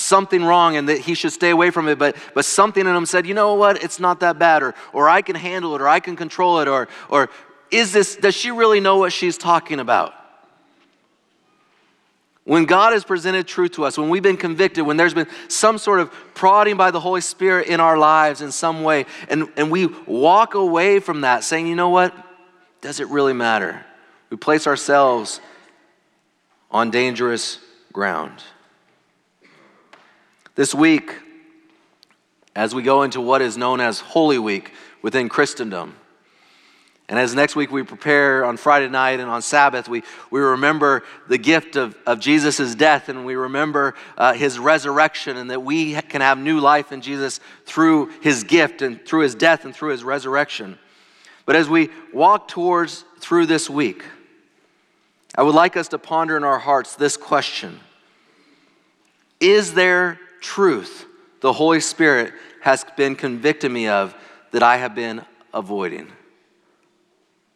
something 0.05 0.45
wrong 0.45 0.77
and 0.77 0.89
that 0.89 1.01
he 1.01 1.15
should 1.15 1.33
stay 1.33 1.51
away 1.51 1.71
from 1.71 1.89
it, 1.89 1.99
but, 1.99 2.17
but 2.35 2.45
something 2.45 2.87
in 2.87 2.95
him 2.95 3.07
said, 3.07 3.27
you 3.27 3.35
know 3.35 3.55
what, 3.55 3.83
it's 3.83 3.99
not 3.99 4.21
that 4.21 4.39
bad, 4.39 4.63
or, 4.63 4.75
or 4.93 5.09
I 5.09 5.23
can 5.23 5.35
handle 5.35 5.75
it, 5.75 5.81
or 5.81 5.89
I 5.89 6.01
can 6.01 6.17
control 6.17 6.61
it, 6.61 6.69
or, 6.69 6.89
or 7.09 7.31
is 7.71 7.93
this, 7.93 8.17
does 8.17 8.35
she 8.35 8.51
really 8.51 8.81
know 8.81 8.99
what 8.99 9.13
she's 9.13 9.39
talking 9.39 9.81
about? 9.81 10.15
When 12.45 12.67
God 12.67 12.93
has 12.93 13.05
presented 13.05 13.49
truth 13.49 13.73
to 13.73 13.85
us, 13.85 13.97
when 13.97 14.11
we've 14.11 14.23
been 14.23 14.37
convicted, 14.37 14.85
when 14.85 14.99
there's 14.99 15.15
been 15.15 15.29
some 15.49 15.79
sort 15.79 16.01
of 16.01 16.13
prodding 16.35 16.77
by 16.77 16.91
the 16.91 17.01
Holy 17.01 17.23
Spirit 17.23 17.69
in 17.69 17.81
our 17.81 17.97
lives 17.97 18.43
in 18.43 18.53
some 18.53 18.83
way, 18.83 19.07
and, 19.31 19.49
and 19.57 19.71
we 19.71 19.87
walk 20.07 20.55
away 20.55 21.01
from 21.01 21.23
that 21.23 21.43
saying, 21.43 21.67
you 21.67 21.75
know 21.75 21.89
what, 21.89 22.15
does 22.83 23.01
it 23.01 23.09
really 23.09 23.33
matter? 23.33 23.85
We 24.29 24.37
place 24.37 24.67
ourselves 24.67 25.41
on 26.71 26.91
dangerous 26.91 27.61
ground. 27.95 28.43
This 30.57 30.73
week, 30.73 31.13
as 32.55 32.77
we 32.77 32.83
go 32.83 33.03
into 33.03 33.21
what 33.21 33.43
is 33.43 33.57
known 33.57 33.81
as 33.81 33.99
Holy 33.99 34.39
Week 34.39 34.71
within 35.03 35.29
Christendom, 35.29 35.97
and 37.09 37.19
as 37.19 37.35
next 37.35 37.57
week 37.57 37.73
we 37.73 37.83
prepare 37.83 38.45
on 38.45 38.57
Friday 38.57 38.89
night 38.89 39.19
and 39.19 39.29
on 39.29 39.43
Sabbath, 39.43 39.89
we, 39.89 40.05
we 40.31 40.39
remember 40.39 41.03
the 41.29 41.39
gift 41.39 41.75
of, 41.75 41.97
of 42.07 42.21
Jesus' 42.21 42.77
death 42.77 43.09
and 43.09 43.27
we 43.27 43.35
remember 43.35 43.95
uh, 44.17 44.33
his 44.33 44.57
resurrection 44.61 45.37
and 45.37 45.51
that 45.51 45.65
we 45.65 45.95
can 46.03 46.21
have 46.21 46.39
new 46.39 46.61
life 46.61 46.93
in 46.93 47.01
Jesus 47.01 47.41
through 47.67 48.13
his 48.21 48.45
gift 48.45 48.81
and 48.81 49.05
through 49.05 49.23
his 49.23 49.35
death 49.35 49.65
and 49.65 49.75
through 49.75 49.91
his 49.91 50.05
resurrection. 50.05 50.79
But 51.47 51.57
as 51.57 51.69
we 51.69 51.91
walk 52.13 52.47
towards 52.47 53.05
through 53.19 53.47
this 53.47 53.69
week, 53.69 54.05
I 55.37 55.43
would 55.43 55.55
like 55.57 55.77
us 55.77 55.89
to 55.89 55.99
ponder 55.99 56.37
in 56.37 56.45
our 56.45 56.61
hearts 56.61 56.95
this 56.95 57.17
question 57.17 57.81
Is 59.41 59.75
there 59.75 60.21
truth 60.45 61.07
the 61.41 61.53
Holy 61.53 61.81
Spirit 61.81 62.33
has 62.61 62.85
been 62.97 63.17
convicting 63.17 63.73
me 63.73 63.89
of 63.89 64.15
that 64.53 64.63
I 64.63 64.77
have 64.77 64.95
been 64.95 65.25
avoiding, 65.53 66.11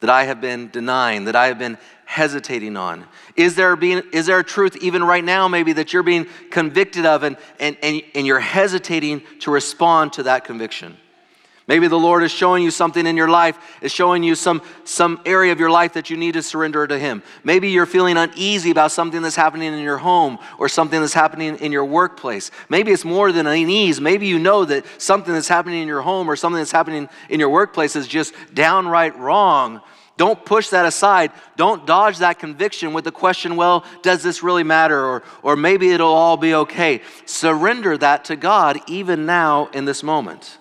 that 0.00 0.10
I 0.10 0.24
have 0.24 0.40
been 0.40 0.70
denying, 0.70 1.24
that 1.24 1.36
I 1.36 1.46
have 1.46 1.58
been 1.58 1.78
hesitating 2.06 2.76
on? 2.76 3.06
Is 3.36 3.54
there, 3.54 3.76
being, 3.76 4.02
is 4.12 4.26
there 4.26 4.38
a 4.38 4.44
truth 4.44 4.76
even 4.78 5.04
right 5.04 5.24
now, 5.24 5.48
maybe, 5.48 5.74
that 5.74 5.92
you're 5.92 6.02
being 6.02 6.26
convicted 6.50 7.06
of 7.06 7.22
and, 7.22 7.36
and, 7.60 7.76
and, 7.82 8.02
and 8.14 8.26
you're 8.26 8.40
hesitating 8.40 9.22
to 9.40 9.50
respond 9.50 10.14
to 10.14 10.24
that 10.24 10.44
conviction? 10.44 10.96
Maybe 11.68 11.86
the 11.86 11.98
Lord 11.98 12.22
is 12.22 12.32
showing 12.32 12.64
you 12.64 12.70
something 12.70 13.06
in 13.06 13.14
your 13.14 13.28
life, 13.28 13.58
is 13.82 13.92
showing 13.92 14.22
you 14.22 14.34
some, 14.34 14.62
some 14.84 15.20
area 15.26 15.52
of 15.52 15.60
your 15.60 15.70
life 15.70 15.92
that 15.92 16.08
you 16.08 16.16
need 16.16 16.32
to 16.32 16.42
surrender 16.42 16.86
to 16.86 16.98
Him. 16.98 17.22
Maybe 17.44 17.68
you're 17.68 17.84
feeling 17.84 18.16
uneasy 18.16 18.70
about 18.70 18.90
something 18.90 19.20
that's 19.20 19.36
happening 19.36 19.74
in 19.74 19.80
your 19.80 19.98
home 19.98 20.38
or 20.58 20.70
something 20.70 20.98
that's 20.98 21.12
happening 21.12 21.56
in 21.58 21.70
your 21.70 21.84
workplace. 21.84 22.50
Maybe 22.70 22.90
it's 22.90 23.04
more 23.04 23.32
than 23.32 23.46
unease. 23.46 24.00
Maybe 24.00 24.26
you 24.26 24.38
know 24.38 24.64
that 24.64 24.86
something 24.96 25.34
that's 25.34 25.46
happening 25.46 25.82
in 25.82 25.88
your 25.88 26.00
home 26.00 26.30
or 26.30 26.36
something 26.36 26.58
that's 26.58 26.72
happening 26.72 27.06
in 27.28 27.38
your 27.38 27.50
workplace 27.50 27.96
is 27.96 28.08
just 28.08 28.32
downright 28.54 29.14
wrong. 29.18 29.82
Don't 30.16 30.42
push 30.42 30.70
that 30.70 30.86
aside. 30.86 31.32
Don't 31.56 31.86
dodge 31.86 32.18
that 32.18 32.38
conviction 32.38 32.94
with 32.94 33.04
the 33.04 33.12
question, 33.12 33.56
well, 33.56 33.84
does 34.02 34.22
this 34.22 34.42
really 34.42 34.64
matter? 34.64 34.98
Or, 35.04 35.22
or 35.42 35.54
maybe 35.54 35.90
it'll 35.90 36.08
all 36.08 36.38
be 36.38 36.54
okay. 36.54 37.02
Surrender 37.26 37.98
that 37.98 38.24
to 38.24 38.36
God 38.36 38.80
even 38.88 39.26
now 39.26 39.66
in 39.74 39.84
this 39.84 40.02
moment 40.02 40.58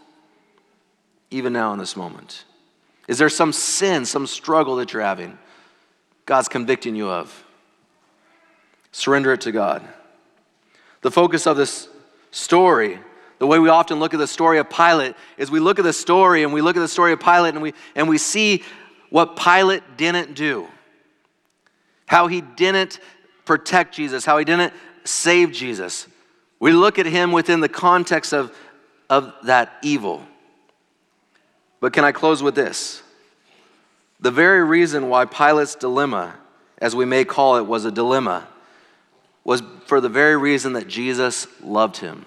even 1.31 1.53
now 1.53 1.73
in 1.73 1.79
this 1.79 1.95
moment? 1.95 2.45
Is 3.07 3.17
there 3.17 3.29
some 3.29 3.53
sin, 3.53 4.05
some 4.05 4.27
struggle 4.27 4.77
that 4.77 4.93
you're 4.93 5.01
having? 5.01 5.37
God's 6.25 6.49
convicting 6.49 6.95
you 6.95 7.09
of. 7.09 7.45
Surrender 8.91 9.33
it 9.33 9.41
to 9.41 9.51
God. 9.51 9.87
The 11.01 11.11
focus 11.11 11.47
of 11.47 11.57
this 11.57 11.87
story, 12.31 12.99
the 13.39 13.47
way 13.47 13.59
we 13.59 13.69
often 13.69 13.99
look 13.99 14.13
at 14.13 14.17
the 14.17 14.27
story 14.27 14.57
of 14.57 14.69
Pilate, 14.69 15.15
is 15.37 15.49
we 15.49 15.59
look 15.59 15.79
at 15.79 15.83
the 15.83 15.93
story 15.93 16.43
and 16.43 16.51
we 16.51 16.61
look 16.61 16.75
at 16.75 16.81
the 16.81 16.87
story 16.87 17.13
of 17.13 17.19
Pilate 17.19 17.53
and 17.53 17.63
we, 17.63 17.73
and 17.95 18.09
we 18.09 18.17
see 18.17 18.63
what 19.09 19.37
Pilate 19.37 19.83
didn't 19.95 20.33
do. 20.33 20.67
How 22.07 22.27
he 22.27 22.41
didn't 22.41 22.99
protect 23.45 23.95
Jesus, 23.95 24.25
how 24.25 24.37
he 24.37 24.45
didn't 24.45 24.73
save 25.05 25.51
Jesus. 25.51 26.07
We 26.59 26.71
look 26.71 26.99
at 26.99 27.05
him 27.05 27.31
within 27.31 27.59
the 27.59 27.69
context 27.69 28.33
of, 28.33 28.55
of 29.09 29.33
that 29.43 29.73
evil. 29.81 30.25
But 31.79 31.93
can 31.93 32.03
I 32.03 32.11
close 32.11 32.41
with 32.41 32.55
this? 32.55 33.03
The 34.19 34.31
very 34.31 34.63
reason 34.63 35.09
why 35.09 35.25
Pilate's 35.25 35.75
dilemma, 35.75 36.35
as 36.79 36.95
we 36.95 37.05
may 37.05 37.23
call 37.23 37.57
it, 37.57 37.65
was 37.65 37.85
a 37.85 37.91
dilemma, 37.91 38.47
was 39.43 39.61
for 39.85 40.01
the 40.01 40.09
very 40.09 40.35
reason 40.35 40.73
that 40.73 40.87
Jesus 40.87 41.47
loved 41.61 41.97
him. 41.97 42.25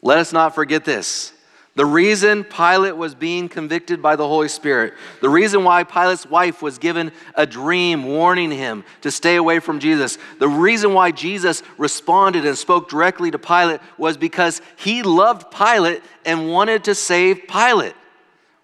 Let 0.00 0.18
us 0.18 0.32
not 0.32 0.54
forget 0.54 0.84
this. 0.84 1.32
The 1.76 1.86
reason 1.86 2.44
Pilate 2.44 2.96
was 2.96 3.14
being 3.14 3.48
convicted 3.48 4.02
by 4.02 4.16
the 4.16 4.26
Holy 4.26 4.48
Spirit, 4.48 4.94
the 5.20 5.28
reason 5.28 5.62
why 5.62 5.84
Pilate's 5.84 6.26
wife 6.26 6.62
was 6.62 6.78
given 6.78 7.12
a 7.34 7.46
dream 7.46 8.04
warning 8.04 8.50
him 8.50 8.84
to 9.02 9.10
stay 9.10 9.36
away 9.36 9.60
from 9.60 9.78
Jesus, 9.78 10.18
the 10.40 10.48
reason 10.48 10.94
why 10.94 11.12
Jesus 11.12 11.62
responded 11.78 12.44
and 12.44 12.58
spoke 12.58 12.88
directly 12.88 13.30
to 13.30 13.38
Pilate 13.38 13.80
was 13.98 14.16
because 14.16 14.60
he 14.76 15.02
loved 15.02 15.50
Pilate 15.52 16.02
and 16.24 16.50
wanted 16.50 16.84
to 16.84 16.94
save 16.94 17.46
Pilate. 17.46 17.94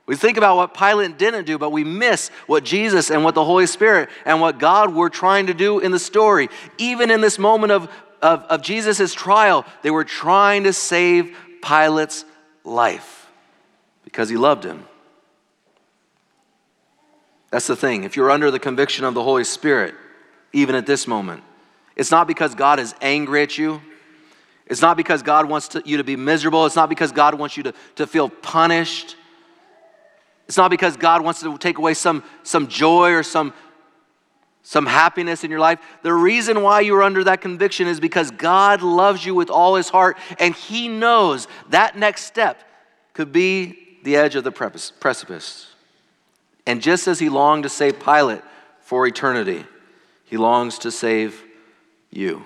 We 0.07 0.15
think 0.15 0.37
about 0.37 0.57
what 0.57 0.73
Pilate 0.73 1.19
didn't 1.19 1.47
do, 1.47 1.59
but 1.59 1.71
we 1.71 1.83
miss 1.83 2.29
what 2.47 2.65
Jesus 2.65 3.11
and 3.11 3.25
what 3.25 3.35
the 3.35 3.45
Holy 3.45 3.67
Spirit 3.67 4.09
and 4.25 4.41
what 4.41 4.59
God 4.59 4.95
were 4.95 5.11
trying 5.11 5.49
to 5.49 5.55
do 5.55 5.81
in 5.81 5.91
the 5.91 5.99
story. 5.99 6.49
Even 6.79 7.11
in 7.11 7.21
this 7.21 7.39
moment 7.39 7.73
of, 7.73 7.91
of, 8.23 8.43
of 8.43 8.63
Jesus' 8.63 9.13
trial, 9.13 9.65
they 9.83 9.91
were 9.91 10.05
trying 10.05 10.65
to 10.65 10.73
save 10.73 11.37
Pilate's 11.61 12.25
life 12.63 13.29
because 14.05 14.29
he 14.29 14.37
loved 14.37 14.63
him. 14.63 14.85
That's 17.51 17.67
the 17.67 17.77
thing. 17.77 18.05
If 18.05 18.17
you're 18.17 18.31
under 18.31 18.53
the 18.53 18.61
conviction 18.61 19.05
of 19.05 19.15
the 19.15 19.23
Holy 19.23 19.45
Spirit, 19.45 19.95
even 20.53 20.77
at 20.77 20.87
this 20.87 21.09
moment, 21.09 21.43
it's 21.97 22.13
not 22.13 22.29
because 22.29 22.55
God 22.55 22.79
is 22.79 22.95
angry 23.01 23.43
at 23.43 23.59
you. 23.59 23.81
It's 24.67 24.83
not 24.83 24.97
because 24.97 25.23
God 25.23 25.49
wants 25.49 25.69
to, 25.69 25.83
you 25.85 25.97
to 25.97 26.05
be 26.05 26.17
miserable. 26.17 26.67
It's 26.67 26.77
not 26.77 26.89
because 26.89 27.13
God 27.13 27.35
wants 27.35 27.57
you 27.57 27.65
to, 27.65 27.75
to 27.97 28.07
feel 28.07 28.29
punished. 28.29 29.17
It's 30.47 30.57
not 30.57 30.71
because 30.71 30.97
God 30.97 31.23
wants 31.23 31.41
to 31.41 31.59
take 31.59 31.79
away 31.79 31.95
some, 31.95 32.23
some 32.43 32.69
joy 32.69 33.13
or 33.13 33.23
some, 33.23 33.53
some 34.63 34.87
happiness 34.87 35.45
in 35.45 35.51
your 35.51 35.61
life. 35.61 35.81
The 36.03 36.13
reason 36.13 36.63
why 36.63 36.81
you're 36.81 37.03
under 37.03 37.25
that 37.25 37.41
conviction 37.41 37.89
is 37.89 37.99
because 38.01 38.31
God 38.31 38.83
loves 38.83 39.25
you 39.25 39.35
with 39.35 39.51
all 39.51 39.75
his 39.75 39.89
heart, 39.89 40.17
and 40.39 40.55
he 40.55 40.89
knows 40.89 41.49
that 41.71 41.97
next 41.99 42.25
step 42.25 42.63
could 43.13 43.33
be 43.33 43.99
the 44.05 44.17
edge 44.17 44.37
of 44.37 44.45
the 44.45 44.53
precipice. 44.53 45.67
And 46.67 46.83
just 46.83 47.09
as 47.09 47.19
he 47.19 47.29
longed 47.29 47.65
to 47.65 47.69
save 47.69 47.99
Pilate 47.99 48.43
for 48.81 49.07
eternity, 49.07 49.65
he 50.25 50.37
longs 50.37 50.79
to 50.81 50.91
save 50.91 51.43
you. 52.11 52.45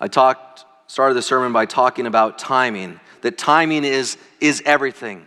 I 0.00 0.06
talked, 0.06 0.64
started 0.86 1.14
the 1.14 1.22
sermon 1.22 1.52
by 1.52 1.66
talking 1.66 2.06
about 2.06 2.38
timing, 2.38 3.00
that 3.22 3.36
timing 3.36 3.84
is, 3.84 4.16
is 4.40 4.62
everything. 4.64 5.26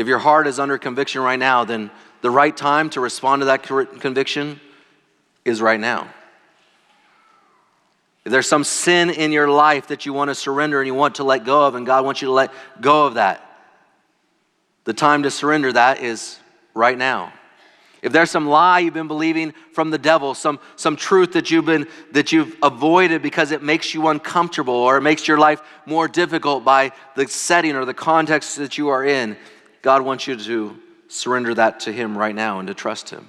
If 0.00 0.06
your 0.06 0.18
heart 0.18 0.46
is 0.46 0.58
under 0.58 0.78
conviction 0.78 1.20
right 1.20 1.38
now, 1.38 1.64
then 1.64 1.90
the 2.22 2.30
right 2.30 2.56
time 2.56 2.88
to 2.90 3.02
respond 3.02 3.42
to 3.42 3.46
that 3.46 3.62
conviction 3.62 4.58
is 5.44 5.60
right 5.60 5.78
now. 5.78 6.08
If 8.24 8.32
there's 8.32 8.48
some 8.48 8.64
sin 8.64 9.10
in 9.10 9.30
your 9.30 9.50
life 9.50 9.88
that 9.88 10.06
you 10.06 10.14
want 10.14 10.30
to 10.30 10.34
surrender 10.34 10.80
and 10.80 10.86
you 10.86 10.94
want 10.94 11.16
to 11.16 11.24
let 11.24 11.44
go 11.44 11.66
of, 11.66 11.74
and 11.74 11.84
God 11.84 12.06
wants 12.06 12.22
you 12.22 12.28
to 12.28 12.32
let 12.32 12.50
go 12.80 13.04
of 13.04 13.14
that, 13.14 13.44
the 14.84 14.94
time 14.94 15.24
to 15.24 15.30
surrender 15.30 15.70
that 15.70 16.00
is 16.00 16.38
right 16.72 16.96
now. 16.96 17.34
If 18.00 18.12
there's 18.12 18.30
some 18.30 18.48
lie 18.48 18.78
you've 18.78 18.94
been 18.94 19.06
believing 19.06 19.52
from 19.74 19.90
the 19.90 19.98
devil, 19.98 20.32
some, 20.32 20.60
some 20.76 20.96
truth 20.96 21.32
that 21.32 21.50
you've 21.50 21.66
been 21.66 21.86
that 22.12 22.32
you've 22.32 22.56
avoided 22.62 23.20
because 23.20 23.50
it 23.50 23.62
makes 23.62 23.92
you 23.92 24.08
uncomfortable 24.08 24.72
or 24.72 24.96
it 24.96 25.02
makes 25.02 25.28
your 25.28 25.36
life 25.36 25.60
more 25.84 26.08
difficult 26.08 26.64
by 26.64 26.92
the 27.16 27.28
setting 27.28 27.76
or 27.76 27.84
the 27.84 27.92
context 27.92 28.56
that 28.56 28.78
you 28.78 28.88
are 28.88 29.04
in, 29.04 29.36
God 29.82 30.02
wants 30.02 30.26
you 30.26 30.36
to 30.36 30.78
surrender 31.08 31.54
that 31.54 31.80
to 31.80 31.92
Him 31.92 32.16
right 32.16 32.34
now 32.34 32.58
and 32.58 32.68
to 32.68 32.74
trust 32.74 33.10
Him. 33.10 33.28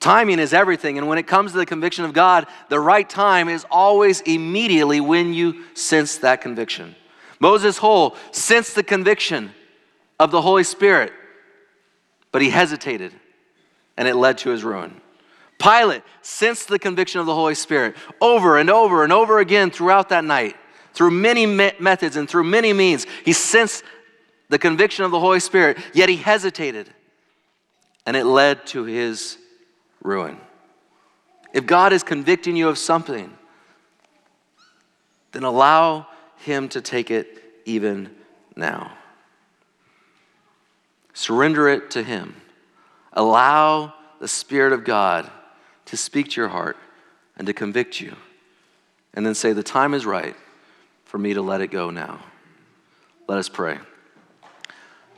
Timing 0.00 0.38
is 0.38 0.54
everything, 0.54 0.96
and 0.96 1.08
when 1.08 1.18
it 1.18 1.26
comes 1.26 1.52
to 1.52 1.58
the 1.58 1.66
conviction 1.66 2.06
of 2.06 2.14
God, 2.14 2.46
the 2.70 2.80
right 2.80 3.08
time 3.08 3.50
is 3.50 3.66
always 3.70 4.22
immediately 4.22 4.98
when 4.98 5.34
you 5.34 5.64
sense 5.74 6.16
that 6.18 6.40
conviction. 6.40 6.96
Moses 7.38 7.76
Hull 7.76 8.16
sensed 8.32 8.74
the 8.74 8.82
conviction 8.82 9.52
of 10.18 10.30
the 10.30 10.40
Holy 10.40 10.64
Spirit, 10.64 11.12
but 12.32 12.40
he 12.40 12.48
hesitated, 12.48 13.12
and 13.98 14.08
it 14.08 14.16
led 14.16 14.38
to 14.38 14.50
his 14.50 14.64
ruin. 14.64 15.00
Pilate 15.58 16.02
sensed 16.22 16.68
the 16.68 16.78
conviction 16.78 17.20
of 17.20 17.26
the 17.26 17.34
Holy 17.34 17.54
Spirit 17.54 17.94
over 18.22 18.56
and 18.56 18.70
over 18.70 19.04
and 19.04 19.12
over 19.12 19.38
again 19.38 19.70
throughout 19.70 20.08
that 20.08 20.24
night, 20.24 20.56
through 20.94 21.10
many 21.10 21.44
me- 21.44 21.72
methods 21.78 22.16
and 22.16 22.28
through 22.28 22.44
many 22.44 22.72
means. 22.72 23.06
He 23.24 23.34
sensed 23.34 23.84
the 24.50 24.58
conviction 24.58 25.04
of 25.04 25.12
the 25.12 25.20
Holy 25.20 25.40
Spirit, 25.40 25.78
yet 25.94 26.08
he 26.08 26.16
hesitated, 26.16 26.90
and 28.04 28.16
it 28.16 28.24
led 28.24 28.66
to 28.66 28.82
his 28.82 29.38
ruin. 30.02 30.38
If 31.54 31.66
God 31.66 31.92
is 31.92 32.02
convicting 32.02 32.56
you 32.56 32.68
of 32.68 32.76
something, 32.76 33.32
then 35.32 35.44
allow 35.44 36.08
him 36.38 36.68
to 36.70 36.80
take 36.80 37.12
it 37.12 37.42
even 37.64 38.10
now. 38.56 38.92
Surrender 41.14 41.68
it 41.68 41.92
to 41.92 42.02
him. 42.02 42.34
Allow 43.12 43.94
the 44.18 44.28
Spirit 44.28 44.72
of 44.72 44.84
God 44.84 45.30
to 45.86 45.96
speak 45.96 46.30
to 46.30 46.40
your 46.40 46.48
heart 46.48 46.76
and 47.36 47.46
to 47.46 47.52
convict 47.52 48.00
you. 48.00 48.16
And 49.14 49.24
then 49.24 49.34
say, 49.34 49.52
The 49.52 49.62
time 49.62 49.94
is 49.94 50.04
right 50.04 50.34
for 51.04 51.18
me 51.18 51.34
to 51.34 51.42
let 51.42 51.60
it 51.60 51.68
go 51.68 51.90
now. 51.90 52.20
Let 53.28 53.38
us 53.38 53.48
pray. 53.48 53.78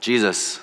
Jesus, 0.02 0.58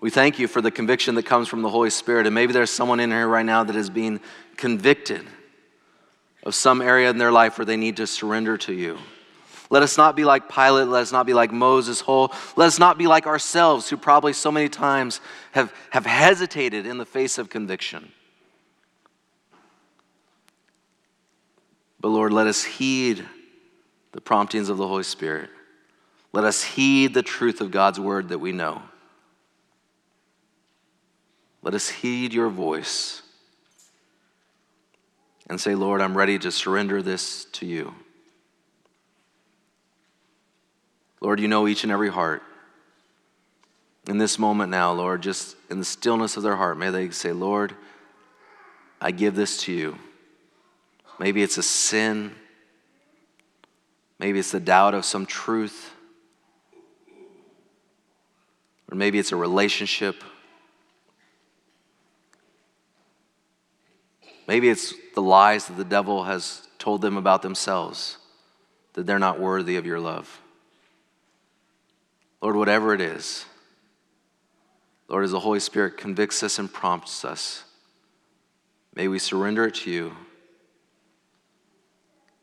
we 0.00 0.10
thank 0.10 0.38
you 0.38 0.46
for 0.48 0.60
the 0.60 0.70
conviction 0.70 1.14
that 1.14 1.24
comes 1.24 1.48
from 1.48 1.62
the 1.62 1.70
Holy 1.70 1.88
Spirit. 1.88 2.26
And 2.26 2.34
maybe 2.34 2.52
there's 2.52 2.70
someone 2.70 3.00
in 3.00 3.10
here 3.10 3.26
right 3.26 3.44
now 3.44 3.64
that 3.64 3.74
is 3.74 3.88
being 3.88 4.20
convicted 4.58 5.26
of 6.42 6.54
some 6.54 6.82
area 6.82 7.08
in 7.08 7.16
their 7.16 7.32
life 7.32 7.56
where 7.56 7.64
they 7.64 7.78
need 7.78 7.96
to 7.96 8.06
surrender 8.06 8.58
to 8.58 8.74
you. 8.74 8.98
Let 9.70 9.82
us 9.82 9.96
not 9.96 10.14
be 10.14 10.26
like 10.26 10.46
Pilate. 10.48 10.88
Let 10.88 11.00
us 11.00 11.10
not 11.10 11.24
be 11.24 11.32
like 11.32 11.50
Moses 11.50 12.02
Hull. 12.02 12.32
Let 12.54 12.66
us 12.66 12.78
not 12.78 12.98
be 12.98 13.06
like 13.06 13.26
ourselves, 13.26 13.88
who 13.88 13.96
probably 13.96 14.34
so 14.34 14.52
many 14.52 14.68
times 14.68 15.22
have, 15.52 15.72
have 15.88 16.04
hesitated 16.04 16.84
in 16.84 16.98
the 16.98 17.06
face 17.06 17.38
of 17.38 17.48
conviction. 17.48 18.12
But 21.98 22.08
Lord, 22.08 22.32
let 22.32 22.46
us 22.46 22.62
heed 22.62 23.24
the 24.12 24.20
promptings 24.20 24.68
of 24.68 24.76
the 24.76 24.86
Holy 24.86 25.02
Spirit. 25.02 25.48
Let 26.36 26.44
us 26.44 26.62
heed 26.62 27.14
the 27.14 27.22
truth 27.22 27.62
of 27.62 27.70
God's 27.70 27.98
word 27.98 28.28
that 28.28 28.40
we 28.40 28.52
know. 28.52 28.82
Let 31.62 31.72
us 31.72 31.88
heed 31.88 32.34
your 32.34 32.50
voice 32.50 33.22
and 35.48 35.58
say, 35.58 35.74
Lord, 35.74 36.02
I'm 36.02 36.14
ready 36.14 36.38
to 36.40 36.52
surrender 36.52 37.00
this 37.00 37.46
to 37.52 37.64
you. 37.64 37.94
Lord, 41.22 41.40
you 41.40 41.48
know 41.48 41.66
each 41.66 41.84
and 41.84 41.90
every 41.90 42.10
heart. 42.10 42.42
In 44.06 44.18
this 44.18 44.38
moment 44.38 44.70
now, 44.70 44.92
Lord, 44.92 45.22
just 45.22 45.56
in 45.70 45.78
the 45.78 45.86
stillness 45.86 46.36
of 46.36 46.42
their 46.42 46.56
heart, 46.56 46.76
may 46.76 46.90
they 46.90 47.08
say, 47.08 47.32
Lord, 47.32 47.74
I 49.00 49.10
give 49.10 49.36
this 49.36 49.62
to 49.62 49.72
you. 49.72 49.96
Maybe 51.18 51.42
it's 51.42 51.56
a 51.56 51.62
sin 51.62 52.34
Maybe 54.18 54.38
it's 54.38 54.52
the 54.52 54.60
doubt 54.60 54.94
of 54.94 55.04
some 55.04 55.26
truth. 55.26 55.92
Or 58.90 58.96
maybe 58.96 59.18
it's 59.18 59.32
a 59.32 59.36
relationship. 59.36 60.22
Maybe 64.46 64.68
it's 64.68 64.94
the 65.14 65.22
lies 65.22 65.66
that 65.66 65.76
the 65.76 65.84
devil 65.84 66.24
has 66.24 66.68
told 66.78 67.00
them 67.00 67.16
about 67.16 67.42
themselves, 67.42 68.18
that 68.92 69.06
they're 69.06 69.18
not 69.18 69.40
worthy 69.40 69.76
of 69.76 69.86
your 69.86 69.98
love. 69.98 70.40
Lord, 72.40 72.54
whatever 72.54 72.94
it 72.94 73.00
is, 73.00 73.44
Lord, 75.08 75.24
as 75.24 75.32
the 75.32 75.40
Holy 75.40 75.60
Spirit 75.60 75.96
convicts 75.96 76.42
us 76.42 76.58
and 76.58 76.72
prompts 76.72 77.24
us, 77.24 77.64
may 78.94 79.08
we 79.08 79.18
surrender 79.18 79.66
it 79.66 79.74
to 79.76 79.90
you. 79.90 80.16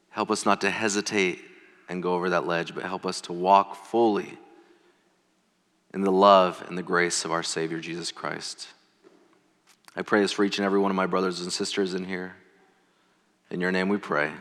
Help 0.10 0.30
us 0.30 0.46
not 0.46 0.62
to 0.62 0.70
hesitate 0.70 1.40
and 1.88 2.04
go 2.04 2.14
over 2.14 2.30
that 2.30 2.46
ledge, 2.46 2.76
but 2.76 2.84
help 2.84 3.06
us 3.06 3.22
to 3.22 3.34
walk 3.34 3.76
fully 3.76 4.38
in 5.94 6.02
the 6.02 6.12
love 6.12 6.64
and 6.68 6.78
the 6.78 6.84
grace 6.84 7.26
of 7.26 7.32
our 7.32 7.44
Savior 7.44 7.80
Jesus 7.80 8.12
Christ. 8.12 8.68
I 9.96 10.02
pray 10.02 10.22
this 10.22 10.32
for 10.32 10.44
each 10.44 10.58
and 10.58 10.66
every 10.66 10.80
one 10.80 10.92
of 10.92 10.96
my 10.96 11.06
brothers 11.06 11.42
and 11.42 11.54
sisters 11.54 11.94
in 11.94 12.06
here. 12.06 12.36
In 13.52 13.62
your 13.62 13.72
name 13.72 13.90
we 13.90 13.98
pray. 13.98 14.32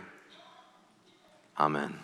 Amen. 1.58 1.98